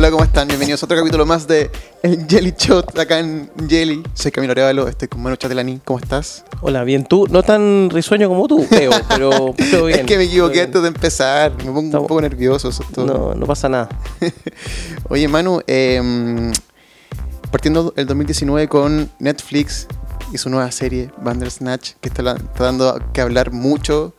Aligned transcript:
Hola, 0.00 0.10
¿cómo 0.10 0.24
están? 0.24 0.48
Bienvenidos 0.48 0.82
a 0.82 0.86
otro 0.86 0.96
capítulo 0.96 1.26
más 1.26 1.46
de 1.46 1.70
El 2.02 2.26
Jelly 2.26 2.54
Shot 2.56 2.98
acá 2.98 3.18
en 3.18 3.50
Jelly. 3.68 4.02
Soy 4.14 4.30
Camilo 4.32 4.52
Arevalo, 4.52 4.88
estoy 4.88 5.08
con 5.08 5.22
Manu 5.22 5.36
Chatelani. 5.36 5.78
¿Cómo 5.84 5.98
estás? 5.98 6.42
Hola, 6.62 6.84
bien 6.84 7.04
tú. 7.04 7.26
No 7.28 7.42
tan 7.42 7.90
risueño 7.90 8.26
como 8.30 8.48
tú, 8.48 8.66
pero, 8.70 8.92
pero 9.58 9.84
bien. 9.84 10.00
es 10.00 10.06
que 10.06 10.16
me 10.16 10.24
equivoqué 10.24 10.62
antes 10.62 10.80
de 10.80 10.88
empezar. 10.88 11.52
Me 11.58 11.64
pongo 11.64 11.80
Estamos- 11.82 12.00
un 12.04 12.08
poco 12.08 12.22
nervioso. 12.22 12.70
Eso 12.70 12.82
es 12.82 12.92
todo. 12.92 13.04
bien. 13.04 13.18
No, 13.18 13.34
no 13.34 13.46
pasa 13.46 13.68
nada. 13.68 13.90
Oye, 15.10 15.28
Manu, 15.28 15.60
eh, 15.66 16.50
partiendo 17.50 17.92
el 17.94 18.06
2019 18.06 18.68
con 18.68 19.10
Netflix 19.18 19.86
y 20.32 20.38
su 20.38 20.48
nueva 20.48 20.72
serie, 20.72 21.10
Bandersnatch, 21.20 21.90
que 22.00 22.08
está, 22.08 22.36
dando 22.58 22.98
que 23.12 23.20
hablar 23.20 23.50
mucho. 23.52 24.14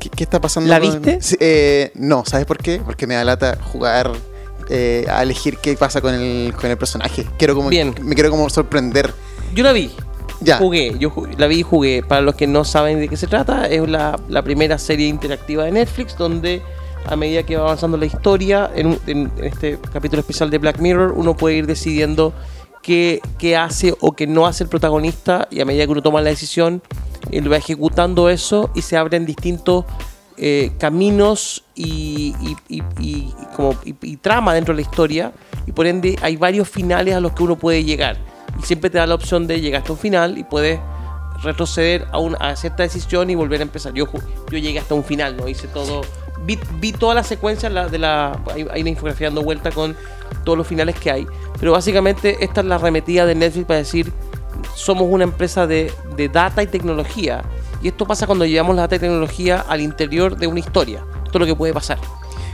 ¿Qué, 0.00 0.08
qué 0.08 0.24
está 0.24 0.40
pasando? 0.40 0.68
¿La 0.70 0.80
con- 0.80 1.00
viste? 1.02 1.36
Eh, 1.38 1.92
no, 1.94 2.24
¿sabes 2.26 2.46
por 2.46 2.58
qué? 2.58 2.82
Porque 2.84 3.06
me 3.06 3.14
da 3.14 3.22
lata 3.22 3.56
jugar 3.62 4.10
eh, 4.70 5.04
a 5.10 5.22
elegir 5.22 5.58
qué 5.58 5.74
pasa 5.76 6.00
con 6.00 6.14
el, 6.14 6.54
con 6.54 6.70
el 6.70 6.78
personaje. 6.78 7.26
Quiero 7.38 7.54
como, 7.54 7.68
Bien. 7.68 7.94
Me 8.02 8.14
quiero 8.14 8.30
como 8.30 8.48
sorprender. 8.48 9.12
Yo 9.54 9.64
la 9.64 9.72
vi. 9.72 9.90
Ya. 10.42 10.56
Jugué, 10.56 10.94
yo 10.98 11.12
la 11.36 11.46
vi 11.48 11.56
y 11.58 11.62
jugué. 11.62 12.02
Para 12.02 12.22
los 12.22 12.34
que 12.34 12.46
no 12.46 12.64
saben 12.64 12.98
de 13.00 13.08
qué 13.08 13.16
se 13.18 13.26
trata, 13.26 13.66
es 13.66 13.86
la, 13.88 14.18
la 14.28 14.42
primera 14.42 14.78
serie 14.78 15.06
interactiva 15.08 15.64
de 15.64 15.72
Netflix 15.72 16.16
donde 16.16 16.62
a 17.06 17.16
medida 17.16 17.42
que 17.42 17.56
va 17.56 17.64
avanzando 17.64 17.96
la 17.98 18.06
historia, 18.06 18.70
en, 18.74 18.86
un- 18.88 18.98
en- 19.06 19.30
en 19.36 19.44
este 19.44 19.78
capítulo 19.92 20.20
especial 20.20 20.48
de 20.50 20.58
Black 20.58 20.78
Mirror, 20.78 21.12
uno 21.16 21.36
puede 21.36 21.56
ir 21.56 21.66
decidiendo 21.66 22.32
qué, 22.82 23.20
qué 23.38 23.56
hace 23.56 23.94
o 24.00 24.12
qué 24.12 24.26
no 24.26 24.46
hace 24.46 24.64
el 24.64 24.70
protagonista 24.70 25.46
y 25.50 25.60
a 25.60 25.64
medida 25.64 25.84
que 25.84 25.92
uno 25.92 26.02
toma 26.02 26.20
la 26.22 26.30
decisión, 26.30 26.82
él 27.30 27.50
va 27.52 27.56
ejecutando 27.58 28.28
eso 28.30 28.70
y 28.74 28.82
se 28.82 28.96
abren 28.96 29.26
distintos 29.26 29.84
eh, 30.36 30.72
caminos 30.78 31.64
y, 31.74 32.34
como, 33.56 33.74
trama 34.20 34.54
dentro 34.54 34.74
de 34.74 34.82
la 34.82 34.88
historia 34.88 35.32
y 35.66 35.72
por 35.72 35.86
ende 35.86 36.16
hay 36.22 36.36
varios 36.36 36.68
finales 36.68 37.14
a 37.14 37.20
los 37.20 37.32
que 37.32 37.42
uno 37.42 37.56
puede 37.56 37.84
llegar 37.84 38.16
y 38.58 38.66
siempre 38.66 38.90
te 38.90 38.98
da 38.98 39.06
la 39.06 39.14
opción 39.14 39.46
de 39.46 39.60
llegar 39.60 39.82
hasta 39.82 39.92
un 39.92 39.98
final 39.98 40.38
y 40.38 40.44
puedes 40.44 40.80
retroceder 41.42 42.06
a, 42.12 42.18
una, 42.18 42.36
a 42.38 42.56
cierta 42.56 42.82
decisión 42.82 43.30
y 43.30 43.34
volver 43.34 43.60
a 43.60 43.62
empezar. 43.62 43.92
Yo, 43.94 44.06
yo 44.50 44.58
llegué 44.58 44.78
hasta 44.78 44.94
un 44.94 45.04
final, 45.04 45.36
no 45.36 45.48
hice 45.48 45.68
todo. 45.68 46.02
Vi, 46.44 46.58
vi 46.78 46.92
toda 46.92 47.14
la 47.14 47.22
secuencia 47.22 47.68
de 47.68 47.98
la. 47.98 48.38
Hay, 48.54 48.66
hay 48.70 48.86
infografía 48.86 49.28
dando 49.28 49.42
vuelta 49.42 49.70
con 49.70 49.96
todos 50.44 50.58
los 50.58 50.66
finales 50.66 50.98
que 50.98 51.10
hay. 51.10 51.26
Pero 51.58 51.72
básicamente 51.72 52.44
esta 52.44 52.60
es 52.60 52.66
la 52.66 52.76
arremetida 52.76 53.26
de 53.26 53.34
Netflix 53.34 53.66
para 53.66 53.78
decir: 53.78 54.12
somos 54.74 55.06
una 55.08 55.24
empresa 55.24 55.66
de, 55.66 55.92
de 56.16 56.28
data 56.28 56.62
y 56.62 56.66
tecnología. 56.66 57.42
Y 57.82 57.88
esto 57.88 58.06
pasa 58.06 58.26
cuando 58.26 58.44
llevamos 58.44 58.76
la 58.76 58.88
tecnología 58.88 59.64
al 59.68 59.80
interior 59.80 60.36
de 60.36 60.46
una 60.46 60.60
historia. 60.60 61.04
Esto 61.24 61.38
es 61.38 61.40
lo 61.40 61.46
que 61.46 61.54
puede 61.56 61.72
pasar. 61.72 61.98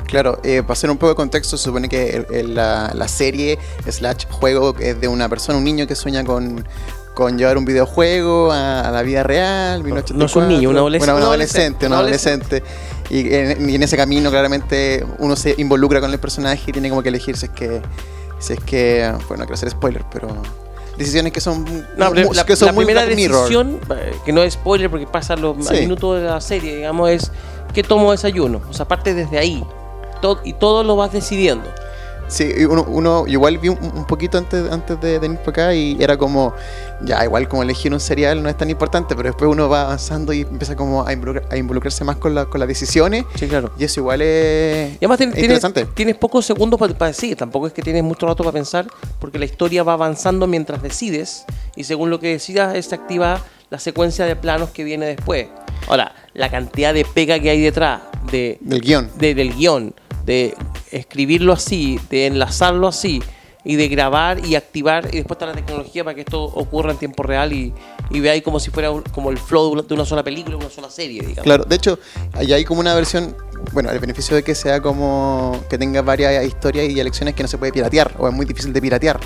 Claro, 0.06 0.38
eh, 0.44 0.62
para 0.62 0.74
hacer 0.74 0.88
un 0.91 0.98
poco 0.98 1.08
de 1.10 1.14
contexto, 1.16 1.56
se 1.56 1.64
supone 1.64 1.88
que 1.88 2.10
el- 2.10 2.27
el- 2.30 2.55
la, 2.55 2.92
la 2.94 3.08
serie 3.08 3.58
slash 3.88 4.27
juego 4.30 4.74
es 4.78 5.00
de 5.00 5.08
una 5.08 5.28
persona, 5.28 5.58
un 5.58 5.64
niño 5.64 5.86
que 5.88 5.97
sueña 5.97 6.24
con, 6.24 6.64
con 7.14 7.36
llevar 7.36 7.58
un 7.58 7.64
videojuego 7.64 8.52
a, 8.52 8.82
a 8.82 8.91
la 8.92 9.02
vida 9.02 9.24
real. 9.24 9.82
No, 9.82 9.97
no 10.14 10.27
es 10.27 10.36
un 10.36 10.47
niño, 10.47 10.70
un 10.70 10.77
adolescente. 10.77 11.10
Bueno, 11.12 11.16
un 11.16 11.22
adolescente, 11.28 11.86
un 11.88 11.92
adolescente. 11.94 12.62
Y 13.10 13.34
en, 13.34 13.69
y 13.69 13.74
en 13.74 13.82
ese 13.82 13.97
camino 13.97 14.30
claramente 14.30 15.04
uno 15.19 15.34
se 15.34 15.54
involucra 15.58 16.00
con 16.00 16.12
el 16.12 16.20
personaje 16.20 16.62
y 16.69 16.72
tiene 16.72 16.88
como 16.88 17.02
que 17.02 17.08
elegir 17.08 17.36
si 17.36 17.47
es 17.47 17.52
que, 17.52 17.82
si 18.38 18.52
es 18.52 18.60
que, 18.60 19.08
bueno, 19.28 19.42
no 19.42 19.47
quiero 19.47 19.54
hacer 19.54 19.70
spoiler, 19.70 20.04
pero 20.12 20.28
decisiones 20.97 21.33
que 21.33 21.41
son, 21.41 21.64
No, 21.97 22.11
pero 22.12 22.28
mu- 22.28 22.33
la, 22.34 22.44
que 22.44 22.56
son 22.56 22.66
la 22.66 22.72
muy 22.72 22.84
primera 22.84 23.06
Mirror. 23.06 23.41
decisión, 23.42 23.80
eh, 23.97 24.14
que 24.25 24.33
no 24.33 24.42
es 24.42 24.55
spoiler 24.55 24.91
porque 24.91 25.06
pasa 25.06 25.36
los 25.36 25.66
Sí. 25.66 25.75
minutos 25.80 26.20
de 26.20 26.27
la 26.27 26.41
serie, 26.41 26.77
digamos, 26.77 27.11
es 27.11 27.30
que 27.75 27.83
tomo 27.83 28.12
desayuno. 28.12 28.62
O 28.69 28.72
sea, 28.72 28.86
parte 28.88 29.14
desde 29.14 29.38
ahí. 29.38 29.64
Todo, 30.22 30.41
y 30.44 30.55
todo 30.55 30.83
lo 30.83 30.97
vas 30.97 31.12
decidiendo. 31.12 31.69
Sí, 32.28 32.52
uno, 32.69 32.84
uno 32.88 33.24
igual 33.28 33.58
vi 33.58 33.69
un, 33.69 33.78
un 33.78 34.05
poquito 34.05 34.36
antes, 34.36 34.70
antes 34.70 35.00
de 35.00 35.19
venir 35.20 35.38
para 35.38 35.50
acá 35.50 35.74
y 35.74 35.96
era 36.00 36.16
como, 36.16 36.55
ya, 37.02 37.22
igual 37.24 37.46
como 37.48 37.62
elegir 37.62 37.92
un 37.92 38.00
cereal 38.00 38.42
no 38.42 38.48
es 38.48 38.56
tan 38.56 38.69
importante, 38.69 39.14
pero 39.14 39.28
después 39.28 39.48
uno 39.50 39.69
va 39.69 39.82
avanzando 39.82 40.32
y 40.32 40.41
empieza 40.41 40.75
como 40.75 41.06
a, 41.06 41.12
involucrar- 41.12 41.44
a 41.53 41.56
involucrarse 41.56 42.03
más 42.03 42.16
con, 42.16 42.34
la- 42.34 42.47
con 42.47 42.59
las 42.59 42.69
decisiones 42.69 43.25
Sí, 43.37 43.47
claro. 43.47 43.70
y 43.78 43.84
eso 43.84 44.00
igual 44.00 44.22
es, 44.22 44.92
Y 44.94 44.97
además 45.04 45.20
tien- 45.20 45.28
es 45.28 45.34
tienes, 45.34 45.42
interesante. 45.42 45.87
tienes 45.94 46.16
pocos 46.16 46.44
segundos 46.44 46.81
para, 46.81 46.92
para 46.98 47.12
decir, 47.12 47.37
tampoco 47.37 47.69
es 47.69 47.72
que 47.72 47.82
tienes 47.82 48.03
mucho 48.03 48.26
rato 48.26 48.43
para 48.43 48.53
pensar, 48.53 48.87
porque 49.20 49.38
la 49.38 49.44
historia 49.44 49.84
va 49.84 49.93
avanzando 49.93 50.47
mientras 50.48 50.82
decides, 50.82 51.44
y 51.76 51.84
según 51.84 52.10
lo 52.10 52.19
que 52.19 52.28
decidas, 52.28 52.84
se 52.84 52.94
activa 52.94 53.41
la 53.70 53.78
secuencia 53.78 54.25
de 54.26 54.34
planos 54.37 54.70
que 54.70 54.82
viene 54.84 55.06
después. 55.06 55.47
Ahora, 55.88 56.12
la 56.36 56.50
cantidad 56.50 56.92
de 56.94 57.04
pega 57.04 57.38
que 57.38 57.50
hay 57.50 57.60
detrás 57.60 58.02
de, 58.30 58.58
Del 58.60 58.80
guion. 58.80 59.10
de- 59.19 59.34
del 59.34 59.54
guion, 59.54 59.94
de 60.24 60.54
escribirlo 60.92 61.52
así, 61.52 61.98
de 62.10 62.26
enlazarlo 62.26 62.88
así, 62.88 63.22
y 63.64 63.74
de 63.74 63.88
grabar 63.88 64.44
y 64.46 64.54
activar, 64.54 65.08
y 65.12 65.16
después 65.16 65.36
está 65.36 65.46
la 65.46 65.52
tecnología 65.54 66.04
para 66.04 66.14
que 66.14 66.20
esto 66.20 66.41
ocurra 66.44 66.92
en 66.92 66.98
tiempo 66.98 67.25
real 67.25 67.52
y, 67.52 67.72
y 68.10 68.20
veáis 68.20 68.42
como 68.44 68.60
si 68.60 68.70
fuera 68.70 68.92
un- 68.92 69.02
como 69.02 69.30
el 69.30 69.38
flow 69.38 69.82
de 69.82 69.94
una- 69.94 70.04
sola 70.04 70.22
película, 70.22 70.56
una 70.56 70.70
sola 70.70 70.88
serie, 70.88 71.20
digamos. 71.20 71.42
Claro, 71.42 71.64
de 71.64 71.75
hecho, 71.75 71.98
allá 72.32 72.54
hay 72.56 72.64
como 72.64 72.78
una 72.80 72.94
versión, 72.94 73.36
bueno, 73.72 73.91
el 73.91 73.98
beneficio 73.98 74.36
de 74.36 74.44
que 74.44 74.54
sea 74.54 74.80
como 74.80 75.60
que 75.69 75.78
tenga 75.78 76.00
varias 76.02 76.44
historias 76.46 76.88
y 76.88 77.00
elecciones 77.00 77.34
que 77.34 77.42
no 77.42 77.48
se 77.48 77.58
puede 77.58 77.72
piratear 77.72 78.12
o 78.19 78.28
es 78.28 78.34
muy 78.34 78.46
difícil 78.46 78.72
de 78.72 78.80
piratear. 78.80 79.19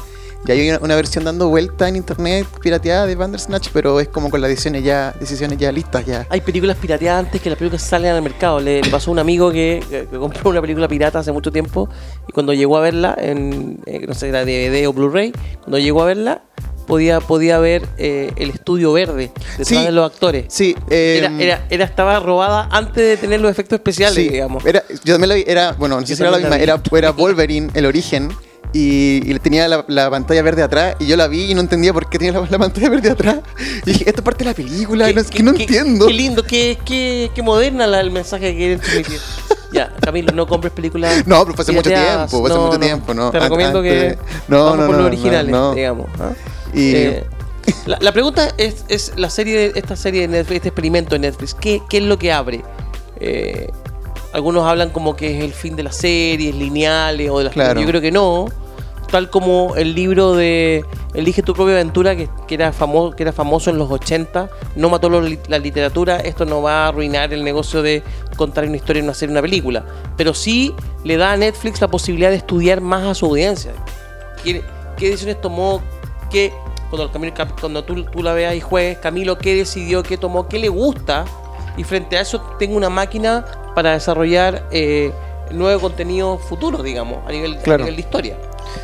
Y 0.46 0.52
hay 0.52 0.70
una, 0.70 0.96
versión 0.96 1.24
dando 1.24 1.48
vuelta 1.48 1.86
en 1.88 1.96
internet 1.96 2.46
pirateada 2.62 3.06
de 3.06 3.14
Bandersnatch, 3.14 3.68
pero 3.72 4.00
es 4.00 4.08
como 4.08 4.30
con 4.30 4.40
las 4.40 4.48
decisiones 4.48 4.82
ya, 4.82 5.14
decisiones 5.20 5.58
ya 5.58 5.70
listas 5.70 6.04
ya. 6.06 6.26
Hay 6.30 6.40
películas 6.40 6.76
pirateadas 6.78 7.26
antes 7.26 7.40
que 7.42 7.50
las 7.50 7.58
películas 7.58 7.82
salen 7.82 8.12
al 8.12 8.22
mercado. 8.22 8.58
Le, 8.58 8.80
pasó 8.90 9.10
a 9.10 9.12
un 9.12 9.18
amigo 9.18 9.52
que, 9.52 9.82
que- 9.90 10.06
que 10.06 10.16
compró 10.18 10.50
una 10.50 10.60
película 10.62 10.88
pirata 10.88 11.18
hace 11.18 11.30
mucho 11.30 11.52
tiempo 11.52 11.88
y 12.26 12.32
cuando 12.32 12.52
llegó 12.54 12.78
a 12.78 12.80
verla 12.80 13.14
en, 13.20 13.80
eh, 13.86 14.04
no 14.08 14.14
sé, 14.14 14.28
era 14.28 14.44
DVD 14.44 14.86
o 14.88 14.92
Blu-ray, 14.94 15.32
cuando 15.60 15.78
llegó 15.78 16.02
a 16.02 16.06
verla 16.06 16.42
podía, 16.86 17.20
podía 17.20 17.58
ver 17.58 17.86
eh, 17.98 18.32
el 18.36 18.50
estudio 18.50 18.92
verde 18.92 19.30
detrás 19.58 19.68
Sí. 19.68 19.76
de 19.84 19.92
los 19.92 20.10
actores. 20.10 20.46
Sí, 20.48 20.74
eh, 20.88 21.16
Era, 21.18 21.32
era, 21.40 21.66
era- 21.70 21.84
estaba 21.84 22.18
robada 22.18 22.66
antes 22.72 22.96
de 22.96 23.16
tener 23.18 23.40
los 23.42 23.50
efectos 23.50 23.76
especiales, 23.78 24.16
Sí, 24.16 24.28
digamos. 24.30 24.64
Era, 24.64 24.82
yo 25.04 25.12
también 25.14 25.28
la 25.28 25.34
vi, 25.36 25.44
era, 25.46 25.72
bueno, 25.72 26.00
no 26.00 26.06
sé 26.06 26.16
si 26.16 26.22
era 26.22 26.30
la 26.32 26.38
misma, 26.38 26.56
vi. 26.56 26.62
era, 26.62 26.80
era 26.96 27.10
Wolverine, 27.12 27.70
el 27.74 27.86
origen, 27.86 28.30
y, 28.72 29.30
y 29.32 29.38
tenía 29.40 29.66
la, 29.68 29.84
la 29.88 30.10
pantalla 30.10 30.42
verde 30.42 30.62
atrás, 30.62 30.96
y 31.00 31.06
yo 31.06 31.16
la 31.16 31.26
vi 31.28 31.50
y 31.50 31.54
no 31.54 31.60
entendía 31.60 31.92
por 31.92 32.08
qué 32.08 32.18
tenía 32.18 32.32
la, 32.40 32.46
la 32.48 32.58
pantalla 32.58 32.88
verde 32.90 33.10
atrás. 33.10 33.38
Y 33.86 33.92
dije, 33.92 34.04
esto 34.08 34.20
es 34.20 34.24
parte 34.24 34.44
de 34.44 34.50
la 34.50 34.54
película, 34.54 35.10
no, 35.12 35.24
que 35.24 35.42
no 35.42 35.54
qué- 35.54 35.62
entiendo. 35.62 36.06
Qué 36.06 36.12
lindo, 36.12 36.42
qué, 36.44 36.78
qué, 36.84 37.30
qué 37.34 37.42
moderna 37.42 37.86
la- 37.86 38.00
el 38.00 38.10
mensaje 38.10 38.52
que 38.52 38.56
quieren 38.56 38.80
transmitir. 38.80 39.18
ya, 39.72 39.92
Camilo, 40.00 40.32
no 40.32 40.46
compres 40.46 40.72
películas. 40.72 41.26
No, 41.26 41.42
pero 41.44 41.54
fue 41.56 41.62
hace 41.62 41.72
mucho 41.72 41.90
tiempo, 41.90 42.28
fue 42.40 42.50
hace 42.50 42.58
mucho 42.58 42.78
tiempo, 42.78 43.14
¿no? 43.14 43.30
Te 43.30 43.40
recomiendo 43.40 43.82
que 43.82 44.16
no, 44.48 44.76
no, 44.76 44.86
por 44.86 44.86
no, 44.86 44.92
los 44.92 45.00
no, 45.00 45.06
originales, 45.06 45.50
no. 45.50 45.74
digamos. 45.74 46.06
¿ah? 46.20 46.32
Y- 46.74 46.94
Eh, 46.94 47.24
la, 47.86 47.98
la 48.00 48.12
pregunta 48.12 48.52
es, 48.56 48.84
es 48.88 49.12
la 49.16 49.30
serie 49.30 49.56
de, 49.72 49.78
esta 49.78 49.94
serie 49.94 50.22
de 50.22 50.28
Netflix, 50.28 50.56
este 50.56 50.68
experimento 50.68 51.14
de 51.14 51.20
Netflix, 51.20 51.54
¿qué, 51.54 51.82
qué 51.88 51.98
es 51.98 52.04
lo 52.04 52.18
que 52.18 52.32
abre? 52.32 52.62
Eh, 53.20 53.68
algunos 54.32 54.66
hablan 54.66 54.90
como 54.90 55.16
que 55.16 55.38
es 55.38 55.44
el 55.44 55.52
fin 55.52 55.76
de 55.76 55.82
las 55.82 55.96
series 55.96 56.54
lineales 56.54 57.30
o 57.30 57.38
de 57.38 57.44
las 57.44 57.52
Claro. 57.52 57.80
Yo 57.80 57.86
creo 57.86 58.00
que 58.00 58.12
no. 58.12 58.46
Tal 59.10 59.28
como 59.28 59.74
el 59.74 59.94
libro 59.96 60.34
de 60.34 60.84
Elige 61.14 61.42
tu 61.42 61.52
propia 61.52 61.74
aventura, 61.74 62.14
que, 62.14 62.28
que 62.46 62.54
era, 62.54 62.72
famoso, 62.72 63.16
que 63.16 63.24
era 63.24 63.32
famoso 63.32 63.68
en 63.70 63.76
los 63.78 63.90
80, 63.90 64.48
no 64.76 64.88
mató 64.88 65.08
lo 65.08 65.20
la 65.48 65.58
literatura, 65.58 66.18
esto 66.20 66.44
no 66.44 66.62
va 66.62 66.84
a 66.84 66.88
arruinar 66.88 67.32
el 67.32 67.42
negocio 67.42 67.82
de 67.82 68.04
contar 68.36 68.66
una 68.66 68.76
historia 68.76 69.02
y 69.02 69.06
no 69.06 69.10
hacer 69.10 69.28
una 69.28 69.42
película. 69.42 69.84
Pero 70.16 70.32
sí 70.32 70.72
le 71.02 71.16
da 71.16 71.32
a 71.32 71.36
Netflix 71.36 71.80
la 71.80 71.88
posibilidad 71.88 72.30
de 72.30 72.36
estudiar 72.36 72.80
más 72.80 73.02
a 73.04 73.14
su 73.14 73.26
audiencia. 73.26 73.72
¿Qué, 74.44 74.62
qué 74.96 75.06
decisiones 75.10 75.40
tomó? 75.40 75.82
¿Qué, 76.30 76.52
cuando, 76.90 77.10
Camilo- 77.12 77.34
cuando 77.60 77.82
tú, 77.82 78.04
tú 78.04 78.22
la 78.22 78.32
veas 78.32 78.54
y 78.54 78.60
juegues, 78.60 78.98
Camilo, 78.98 79.38
qué 79.38 79.56
decidió, 79.56 80.04
qué 80.04 80.16
tomó, 80.16 80.46
qué 80.46 80.60
le 80.60 80.68
gusta? 80.68 81.24
Y 81.76 81.82
frente 81.82 82.16
a 82.16 82.20
eso 82.20 82.40
tengo 82.60 82.76
una 82.76 82.90
máquina 82.90 83.44
para 83.74 83.92
desarrollar 83.92 84.66
eh, 84.70 85.12
nuevo 85.50 85.80
contenido 85.80 86.38
futuro, 86.38 86.82
digamos, 86.82 87.26
a 87.26 87.32
nivel, 87.32 87.56
a 87.56 87.62
Claro. 87.62 87.84
nivel 87.84 87.96
de 87.96 88.00
historia. 88.02 88.36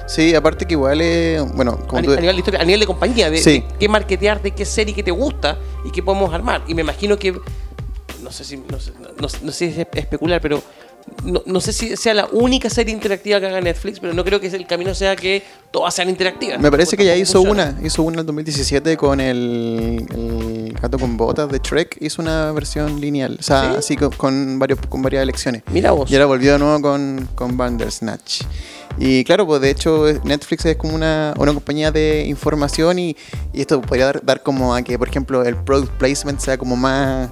Sí, 0.08 0.34
aparte 0.34 0.66
que 0.66 0.74
igual 0.74 1.00
es, 1.00 1.40
bueno, 1.54 1.78
como 1.86 1.98
A, 2.00 2.02
tú, 2.02 2.12
a 2.12 2.16
nivel 2.16 2.34
de 2.36 2.40
historia, 2.40 2.60
a 2.60 2.64
nivel 2.64 2.80
de 2.80 2.86
compañía, 2.86 3.30
de, 3.30 3.38
Sí. 3.38 3.60
de 3.60 3.64
qué 3.78 3.88
marketear, 3.88 4.42
de 4.42 4.50
qué 4.50 4.64
serie 4.64 4.94
que 4.94 5.02
te 5.02 5.12
gusta 5.12 5.58
y 5.84 5.90
qué 5.90 6.02
podemos 6.02 6.32
armar. 6.34 6.62
Y 6.66 6.74
me 6.74 6.82
imagino 6.82 7.16
que, 7.18 7.32
no 8.22 8.32
sé 8.32 8.44
si, 8.44 8.56
no 8.56 8.80
sé, 8.80 8.92
no- 8.98 9.28
no 9.42 9.52
sé 9.52 9.72
si 9.72 9.80
es 9.80 9.86
especular, 9.94 10.40
pero 10.40 10.60
no, 11.22 11.40
no 11.46 11.60
sé 11.60 11.72
si 11.72 11.96
sea 11.96 12.14
la 12.14 12.26
única 12.32 12.68
serie 12.68 12.92
interactiva 12.92 13.38
que 13.38 13.46
haga 13.46 13.60
Netflix, 13.60 14.00
pero 14.00 14.12
no 14.12 14.24
creo 14.24 14.40
que 14.40 14.48
el 14.48 14.66
camino 14.66 14.92
sea 14.92 15.14
que 15.14 15.40
todas 15.70 15.94
sean 15.94 16.08
interactivas. 16.08 16.58
me 16.58 16.68
parece 16.68 16.96
que 16.96 17.04
ya 17.04 17.14
hizo 17.14 17.34
funciona. 17.44 17.74
una, 17.78 17.86
hizo 17.86 18.02
una 18.02 18.14
en 18.14 18.20
el 18.20 18.26
2017 18.26 18.96
con 18.96 19.20
el, 19.20 20.04
el 20.12 20.55
gato 20.80 20.98
con 20.98 21.16
botas 21.16 21.50
de 21.50 21.60
Trek, 21.60 21.96
hizo 22.00 22.22
una 22.22 22.52
versión 22.52 23.00
lineal, 23.00 23.36
o 23.38 23.42
sea, 23.42 23.72
¿Sí? 23.72 23.76
así 23.78 23.96
con, 23.96 24.10
con 24.12 24.58
varios, 24.58 24.78
con 24.88 25.02
varias 25.02 25.22
elecciones. 25.22 25.62
Mira 25.72 25.92
vos. 25.92 26.10
Y 26.10 26.14
ahora 26.14 26.26
volvió 26.26 26.52
de 26.52 26.58
nuevo 26.58 26.80
con, 26.80 27.28
con 27.34 27.56
Bandersnatch. 27.56 28.42
Y 28.98 29.24
claro, 29.24 29.46
pues 29.46 29.60
de 29.60 29.70
hecho 29.70 30.04
Netflix 30.24 30.64
es 30.64 30.76
como 30.76 30.94
una, 30.94 31.34
una 31.36 31.52
compañía 31.52 31.90
de 31.90 32.24
información 32.26 32.98
y, 32.98 33.16
y 33.52 33.60
esto 33.60 33.80
podría 33.82 34.06
dar, 34.06 34.24
dar 34.24 34.42
como 34.42 34.74
a 34.74 34.82
que, 34.82 34.98
por 34.98 35.08
ejemplo, 35.08 35.44
el 35.44 35.56
product 35.56 35.92
placement 35.98 36.40
sea 36.40 36.56
como 36.56 36.76
más, 36.76 37.28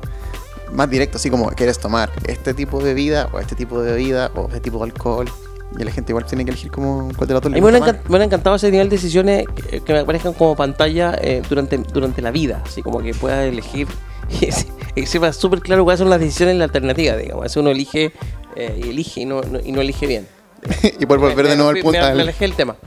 más 0.73 0.91
directo, 0.91 1.17
así 1.17 1.31
como 1.31 1.49
quieres 1.51 1.79
tomar 1.79 2.11
este 2.27 2.53
tipo 2.53 2.79
de 2.81 2.87
bebida 2.87 3.31
o 3.33 3.41
este 3.41 3.55
tipo 3.55 3.81
de 3.81 3.93
bebida 3.93 4.31
o 4.35 4.47
este 4.49 4.61
tipo 4.61 4.79
de 4.79 4.85
alcohol. 4.85 5.31
Y 5.79 5.83
la 5.83 5.91
gente 5.91 6.13
igual 6.13 6.25
tiene 6.25 6.45
que 6.45 6.51
elegir 6.53 6.71
como 6.71 7.09
cuál 7.17 7.27
de 7.27 7.35
las 7.35 7.43
dos 7.43 7.53
A 7.53 7.55
le 7.57 7.61
mí 7.61 7.67
me 7.73 7.79
encan- 7.81 7.99
me 8.09 8.23
encantado 8.23 8.55
ese 8.57 8.71
nivel 8.71 8.89
de 8.89 8.97
decisiones 8.97 9.45
que, 9.71 9.81
que 9.81 9.93
me 9.93 9.99
aparezcan 10.01 10.33
como 10.33 10.55
pantalla 10.55 11.17
eh, 11.21 11.43
durante, 11.49 11.79
durante 11.79 12.23
la 12.23 12.31
vida, 12.31 12.63
así 12.65 12.81
como 12.83 13.01
que 13.01 13.13
puedas 13.15 13.45
elegir 13.47 13.89
y 14.41 14.53
se- 14.53 14.69
y 14.95 15.01
que 15.01 15.07
sepa 15.07 15.33
súper 15.33 15.61
claro 15.61 15.83
cuáles 15.85 15.99
son 15.99 16.11
las 16.11 16.21
decisiones 16.21 16.53
en 16.53 16.59
la 16.61 16.65
alternativa, 16.67 17.17
digamos. 17.17 17.41
A 17.41 17.45
veces 17.45 17.57
uno 17.57 17.71
elige 17.71 18.13
eh, 18.55 18.81
y 18.85 18.91
elige 18.91 19.23
y 19.23 19.25
no, 19.25 19.41
no- 19.43 19.59
y 19.59 19.73
no 19.73 19.81
elige 19.81 20.07
bien. 20.07 20.29
y 21.01 21.07
por 21.07 21.19
volver 21.19 21.49
de 21.49 21.57
nuevo 21.57 21.71
al 21.71 21.77
punto. 21.81 21.91
Me, 21.93 21.99
me 21.99 22.05
al- 22.05 22.21
alejé 22.21 22.45
del 22.45 22.55
tema. 22.55 22.77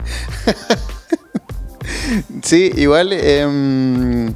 Sí, 2.42 2.70
igual. 2.76 3.12
em, 3.12 4.34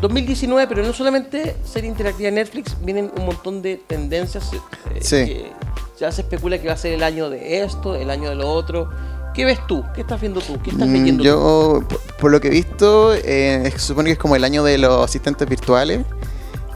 2019, 0.00 0.66
pero 0.68 0.82
no 0.82 0.92
solamente 0.92 1.56
serie 1.64 1.88
interactiva 1.90 2.26
de 2.30 2.32
Netflix, 2.36 2.76
vienen 2.82 3.10
un 3.16 3.26
montón 3.26 3.62
de 3.62 3.76
tendencias 3.86 4.50
eh, 4.52 4.60
Sí. 5.00 5.16
que 5.26 5.52
ya 5.98 6.10
se 6.12 6.22
especula 6.22 6.58
que 6.58 6.66
va 6.68 6.74
a 6.74 6.76
ser 6.78 6.92
el 6.94 7.02
año 7.02 7.28
de 7.28 7.62
esto, 7.62 7.94
el 7.94 8.10
año 8.10 8.30
de 8.30 8.34
lo 8.36 8.50
otro. 8.50 8.88
¿Qué 9.34 9.44
ves 9.44 9.60
tú? 9.68 9.84
¿Qué 9.94 10.00
estás 10.00 10.20
viendo 10.20 10.40
tú? 10.40 10.58
¿Qué 10.62 10.70
estás 10.70 10.88
Mm, 10.88 10.92
leyendo 10.92 11.22
tú? 11.22 11.28
Yo, 11.28 11.82
por, 11.88 12.00
por 12.16 12.30
lo 12.30 12.40
que 12.40 12.48
he 12.48 12.50
visto, 12.50 13.14
eh, 13.14 13.70
se 13.72 13.78
supone 13.78 14.06
que 14.08 14.12
es 14.14 14.18
como 14.18 14.34
el 14.36 14.42
año 14.44 14.64
de 14.64 14.78
los 14.78 15.04
asistentes 15.04 15.48
virtuales. 15.48 16.00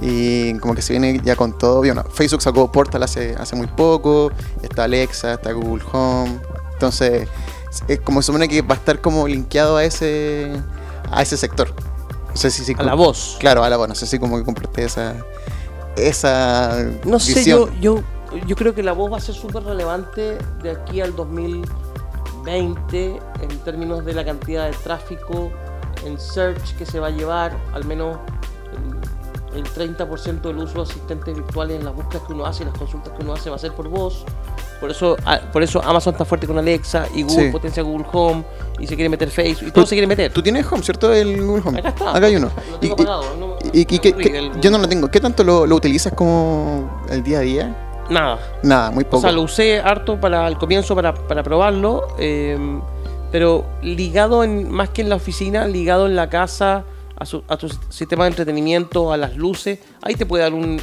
Y 0.00 0.58
como 0.58 0.74
que 0.74 0.82
se 0.82 0.92
viene 0.92 1.20
ya 1.24 1.36
con 1.36 1.56
todo. 1.56 1.78
Bueno, 1.78 2.04
Facebook 2.12 2.42
sacó 2.42 2.70
Portal 2.70 3.02
hace, 3.02 3.34
hace 3.38 3.56
muy 3.56 3.66
poco. 3.68 4.30
Está 4.62 4.84
Alexa, 4.84 5.34
está 5.34 5.52
Google 5.52 5.82
Home. 5.92 6.38
Entonces, 6.74 7.28
es 7.88 8.00
como 8.00 8.20
se 8.20 8.26
supone 8.26 8.48
que 8.48 8.60
va 8.62 8.74
a 8.74 8.78
estar 8.78 9.00
como 9.00 9.26
linkeado 9.26 9.76
a 9.76 9.84
ese 9.84 10.50
a 11.10 11.22
ese 11.22 11.36
sector. 11.36 11.72
No 12.34 12.40
sé 12.40 12.50
si, 12.50 12.64
si 12.64 12.74
A 12.76 12.82
la 12.82 12.94
voz. 12.94 13.36
Claro, 13.38 13.62
a 13.64 13.70
la 13.70 13.76
voz. 13.76 13.88
No 13.88 13.94
sé 13.94 14.06
si 14.06 14.18
como 14.18 14.36
que 14.36 14.44
compartí 14.44 14.82
esa 14.82 15.14
esa 15.96 16.84
No 17.04 17.20
sé, 17.20 17.34
visión. 17.34 17.70
yo, 17.80 17.96
yo, 17.96 18.02
yo 18.46 18.56
creo 18.56 18.74
que 18.74 18.82
la 18.82 18.92
voz 18.92 19.12
va 19.12 19.18
a 19.18 19.20
ser 19.20 19.34
súper 19.36 19.62
relevante 19.62 20.36
de 20.62 20.70
aquí 20.72 21.00
al 21.00 21.14
2020 21.14 23.20
en 23.40 23.58
términos 23.60 24.04
de 24.04 24.12
la 24.12 24.24
cantidad 24.24 24.66
de 24.66 24.72
tráfico 24.72 25.52
en 26.04 26.18
search 26.18 26.74
que 26.76 26.84
se 26.84 26.98
va 26.98 27.06
a 27.06 27.10
llevar, 27.10 27.56
al 27.72 27.84
menos 27.84 28.18
el, 29.54 29.60
el 29.60 29.96
30% 29.96 30.40
del 30.42 30.58
uso 30.58 30.74
de 30.76 30.82
asistentes 30.82 31.34
virtuales 31.34 31.78
en 31.78 31.84
las 31.84 31.94
búsquedas 31.94 32.26
que 32.26 32.32
uno 32.32 32.44
hace 32.46 32.62
y 32.62 32.66
las 32.66 32.76
consultas 32.78 33.12
que 33.16 33.22
uno 33.22 33.34
hace 33.34 33.50
va 33.50 33.56
a 33.56 33.58
ser 33.58 33.72
por 33.72 33.88
voz. 33.88 34.24
Por 34.80 34.90
eso, 34.90 35.16
por 35.52 35.62
eso 35.62 35.80
Amazon 35.82 36.12
está 36.14 36.24
fuerte 36.24 36.46
con 36.46 36.58
Alexa 36.58 37.06
y 37.14 37.22
Google 37.22 37.46
Sí. 37.46 37.52
potencia 37.52 37.82
Google 37.82 38.06
Home 38.12 38.44
y 38.78 38.86
se 38.86 38.94
quiere 38.96 39.08
meter 39.08 39.30
Facebook 39.30 39.68
y 39.68 39.70
todo 39.70 39.86
se 39.86 39.94
quiere 39.94 40.06
meter. 40.06 40.32
Tú 40.32 40.42
tienes 40.42 40.70
Home, 40.70 40.82
¿cierto? 40.82 41.12
El 41.12 41.40
Google 41.42 41.62
Home. 41.64 41.78
Acá 41.78 41.88
está. 41.90 42.16
Acá 42.16 42.26
hay 42.26 42.36
uno. 42.36 42.50
Lo 42.70 42.86
Y- 42.86 42.90
no- 42.90 43.36
no 43.36 44.60
yo 44.60 44.70
no 44.70 44.78
lo 44.78 44.88
tengo. 44.88 45.08
¿Qué 45.10 45.20
tanto 45.20 45.42
lo, 45.44 45.66
lo 45.66 45.76
utilizas 45.76 46.12
como 46.12 47.02
el 47.08 47.22
día 47.22 47.38
a 47.38 47.42
día? 47.42 47.76
Nada. 48.10 48.38
Nada, 48.62 48.90
muy 48.90 49.04
poco. 49.04 49.18
O 49.18 49.20
sea, 49.20 49.32
lo 49.32 49.42
usé 49.42 49.80
harto 49.80 50.20
para 50.20 50.46
el 50.48 50.58
comienzo 50.58 50.94
para, 50.94 51.14
para 51.14 51.42
probarlo, 51.42 52.08
eh, 52.18 52.58
pero 53.32 53.64
ligado 53.82 54.44
en, 54.44 54.70
más 54.70 54.90
que 54.90 55.00
en 55.02 55.08
la 55.08 55.16
oficina, 55.16 55.66
ligado 55.66 56.06
en 56.06 56.14
la 56.14 56.28
casa, 56.28 56.84
a, 57.16 57.26
su- 57.26 57.44
a 57.48 57.56
tu 57.56 57.68
sistema 57.90 58.24
de 58.24 58.30
entretenimiento, 58.30 59.12
a 59.12 59.16
las 59.16 59.36
luces, 59.36 59.78
ahí 60.02 60.14
te 60.14 60.26
puede 60.26 60.42
dar 60.44 60.54
un... 60.54 60.78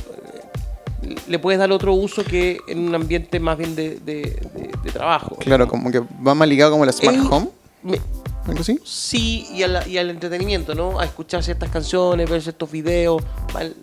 eh, 1.04 1.16
Le 1.28 1.40
puedes 1.40 1.60
dar 1.60 1.72
otro 1.72 1.94
uso 1.94 2.24
que 2.24 2.60
en 2.68 2.80
un 2.88 2.96
ambiente 2.96 3.40
más 3.40 3.58
bien 3.58 3.76
de, 3.76 4.00
de- 4.00 4.22
de- 4.54 4.72
de 4.84 4.92
trabajo. 4.92 5.36
Claro, 5.40 5.68
como 5.68 5.92
que 5.92 6.00
va 6.00 6.34
más 6.36 6.48
ligado 6.48 6.72
como 6.72 6.86
la 6.86 6.92
Smart 6.92 7.18
El- 7.18 7.28
Home, 7.32 7.48
me- 7.84 8.00
algo 8.48 8.62
así. 8.62 8.80
sí, 8.84 9.48
y, 9.54 9.64
a 9.64 9.68
la- 9.68 9.88
y 9.88 9.98
al 9.98 10.10
entretenimiento, 10.10 10.74
¿no? 10.76 11.00
A 11.00 11.06
escuchar 11.06 11.44
ciertas 11.44 11.70
canciones, 11.70 12.30
ver 12.30 12.42
ciertos 12.42 12.72
videos, 12.72 13.22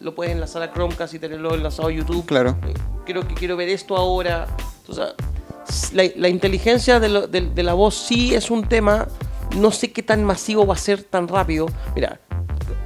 lo 0.01 0.15
puedes 0.15 0.33
enlazar 0.33 0.63
a 0.63 0.73
Chromecast 0.73 1.15
y 1.15 1.19
tenerlo 1.19 1.55
enlazado 1.55 1.89
a 1.89 1.93
YouTube. 1.93 2.25
Claro. 2.27 2.57
Eh, 2.67 2.75
creo 3.07 3.27
que 3.27 3.35
quiero 3.35 3.57
ver 3.57 3.69
esto 3.69 3.97
ahora. 3.97 4.47
O 4.89 4.93
sea, 4.95 5.15
s- 5.69 5.95
la, 5.95 6.05
la 6.17 6.29
inteligencia 6.29 6.99
de, 6.99 7.09
lo- 7.09 7.27
de- 7.27 7.51
de 7.51 7.63
la 7.63 7.75
voz 7.75 7.95
sí 7.95 8.35
es 8.35 8.51
un 8.51 8.67
tema. 8.69 9.07
No 9.57 9.71
sé 9.71 9.93
qué 9.93 10.03
tan 10.03 10.25
masivo 10.25 10.67
va 10.67 10.75
a 10.75 10.79
ser 10.79 11.03
tan 11.05 11.27
rápido. 11.29 11.67
Mira, 11.95 12.21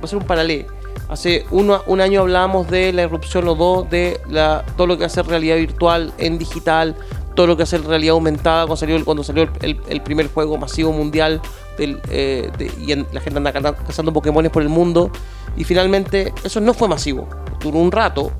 a 0.05 0.09
ser 0.09 0.19
un 0.19 0.25
paralelo. 0.27 0.67
Hace 1.09 1.45
uno- 1.51 1.83
un 1.87 2.01
año 2.01 2.21
hablábamos 2.21 2.69
de 2.71 2.93
la 2.93 3.03
irrupción 3.03 3.49
o 3.49 3.55
dos 3.55 3.89
de 3.91 4.21
la, 4.29 4.65
todo 4.77 4.87
lo 4.87 4.99
que 4.99 5.05
hace 5.05 5.23
realidad 5.23 5.57
virtual 5.57 6.13
en 6.19 6.39
digital, 6.39 6.95
todo 7.35 7.47
lo 7.47 7.57
que 7.57 7.63
hace 7.63 7.79
realidad 7.79 8.13
aumentada 8.13 8.63
cuando 8.63 8.77
salió, 8.77 9.05
cuando 9.05 9.25
salió 9.25 9.45
el, 9.63 9.81
el- 9.89 10.01
primer 10.03 10.29
juego 10.33 10.59
masivo 10.59 10.93
mundial 10.93 11.41
del, 11.79 12.01
eh, 12.11 12.51
de- 12.59 12.67
y 12.67 12.95
la 13.13 13.21
gente 13.21 13.39
anda 13.39 13.53
cazando 13.53 14.13
Pokémones 14.13 14.51
por 14.51 14.63
el 14.63 14.69
mundo. 14.69 15.11
Y 15.57 15.65
finalmente 15.65 16.33
eso 16.45 16.61
no 16.61 16.75
fue 16.75 16.89
masivo. 16.89 17.29
Duró 17.61 17.79
un 17.79 17.91
rato, 17.93 18.33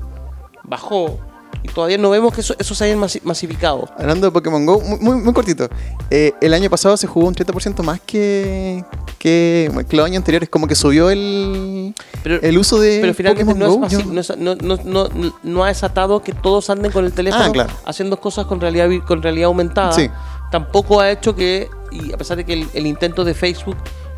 bajó 0.63 1.19
y 1.63 1.69
todavía 1.69 1.97
no 1.97 2.09
vemos 2.09 2.33
que 2.33 2.41
eso, 2.41 2.55
eso 2.59 2.75
se 2.75 2.83
haya 2.85 2.95
masi- 2.97 3.21
masificado. 3.23 3.87
Hablando 3.97 4.27
de 4.27 4.31
Pokémon 4.31 4.65
Go, 4.65 4.81
muy, 4.81 4.99
muy, 4.99 5.15
muy 5.17 5.33
cortito. 5.33 5.69
Eh, 6.09 6.33
el 6.41 6.53
año 6.53 6.69
pasado 6.69 6.97
se 6.97 7.07
jugó 7.07 7.27
un 7.27 7.33
30% 7.35 7.81
más 7.83 8.01
que, 8.01 8.83
que, 9.17 9.71
que 9.89 9.95
los 9.97 10.05
años 10.05 10.17
anteriores. 10.17 10.49
Como 10.49 10.67
que 10.67 10.75
subió 10.75 11.09
el, 11.09 11.95
Pero, 12.21 12.41
el 12.41 12.57
uso 12.57 12.79
de 12.79 12.99
pero 13.01 13.13
finalmente 13.13 13.45
Pokémon 13.53 13.59
no, 13.81 13.87
Go. 13.87 14.03
no, 14.13 14.19
es- 14.21 14.37
no- 14.37 14.55
no- 14.55 14.77
no- 14.83 15.33
no 15.41 15.63
ha 15.63 15.69
desatado 15.69 16.21
que 16.21 16.33
todos 16.33 16.69
anden 16.69 16.91
con 16.91 17.05
el 17.05 17.13
teléfono 17.13 17.45
Ah, 17.45 17.51
claro. 17.51 17.73
haciendo 17.85 18.19
cosas 18.19 18.45
con 18.45 18.59
realidad, 18.59 18.89
vi- 18.89 19.01
con 19.01 19.21
realidad 19.23 19.45
aumentada. 19.47 19.93
Sí. 19.93 20.09
Tampoco 20.51 20.99
ha 20.99 21.09
hecho 21.09 21.35
que, 21.35 21.69
y 21.91 22.13
a 22.13 22.17
pesar 22.17 22.37
de 22.37 22.43
que 22.45 22.53
el, 22.53 22.67
el 22.73 22.85
intento 22.85 23.23
de 23.23 23.33
Facebook 23.33 23.77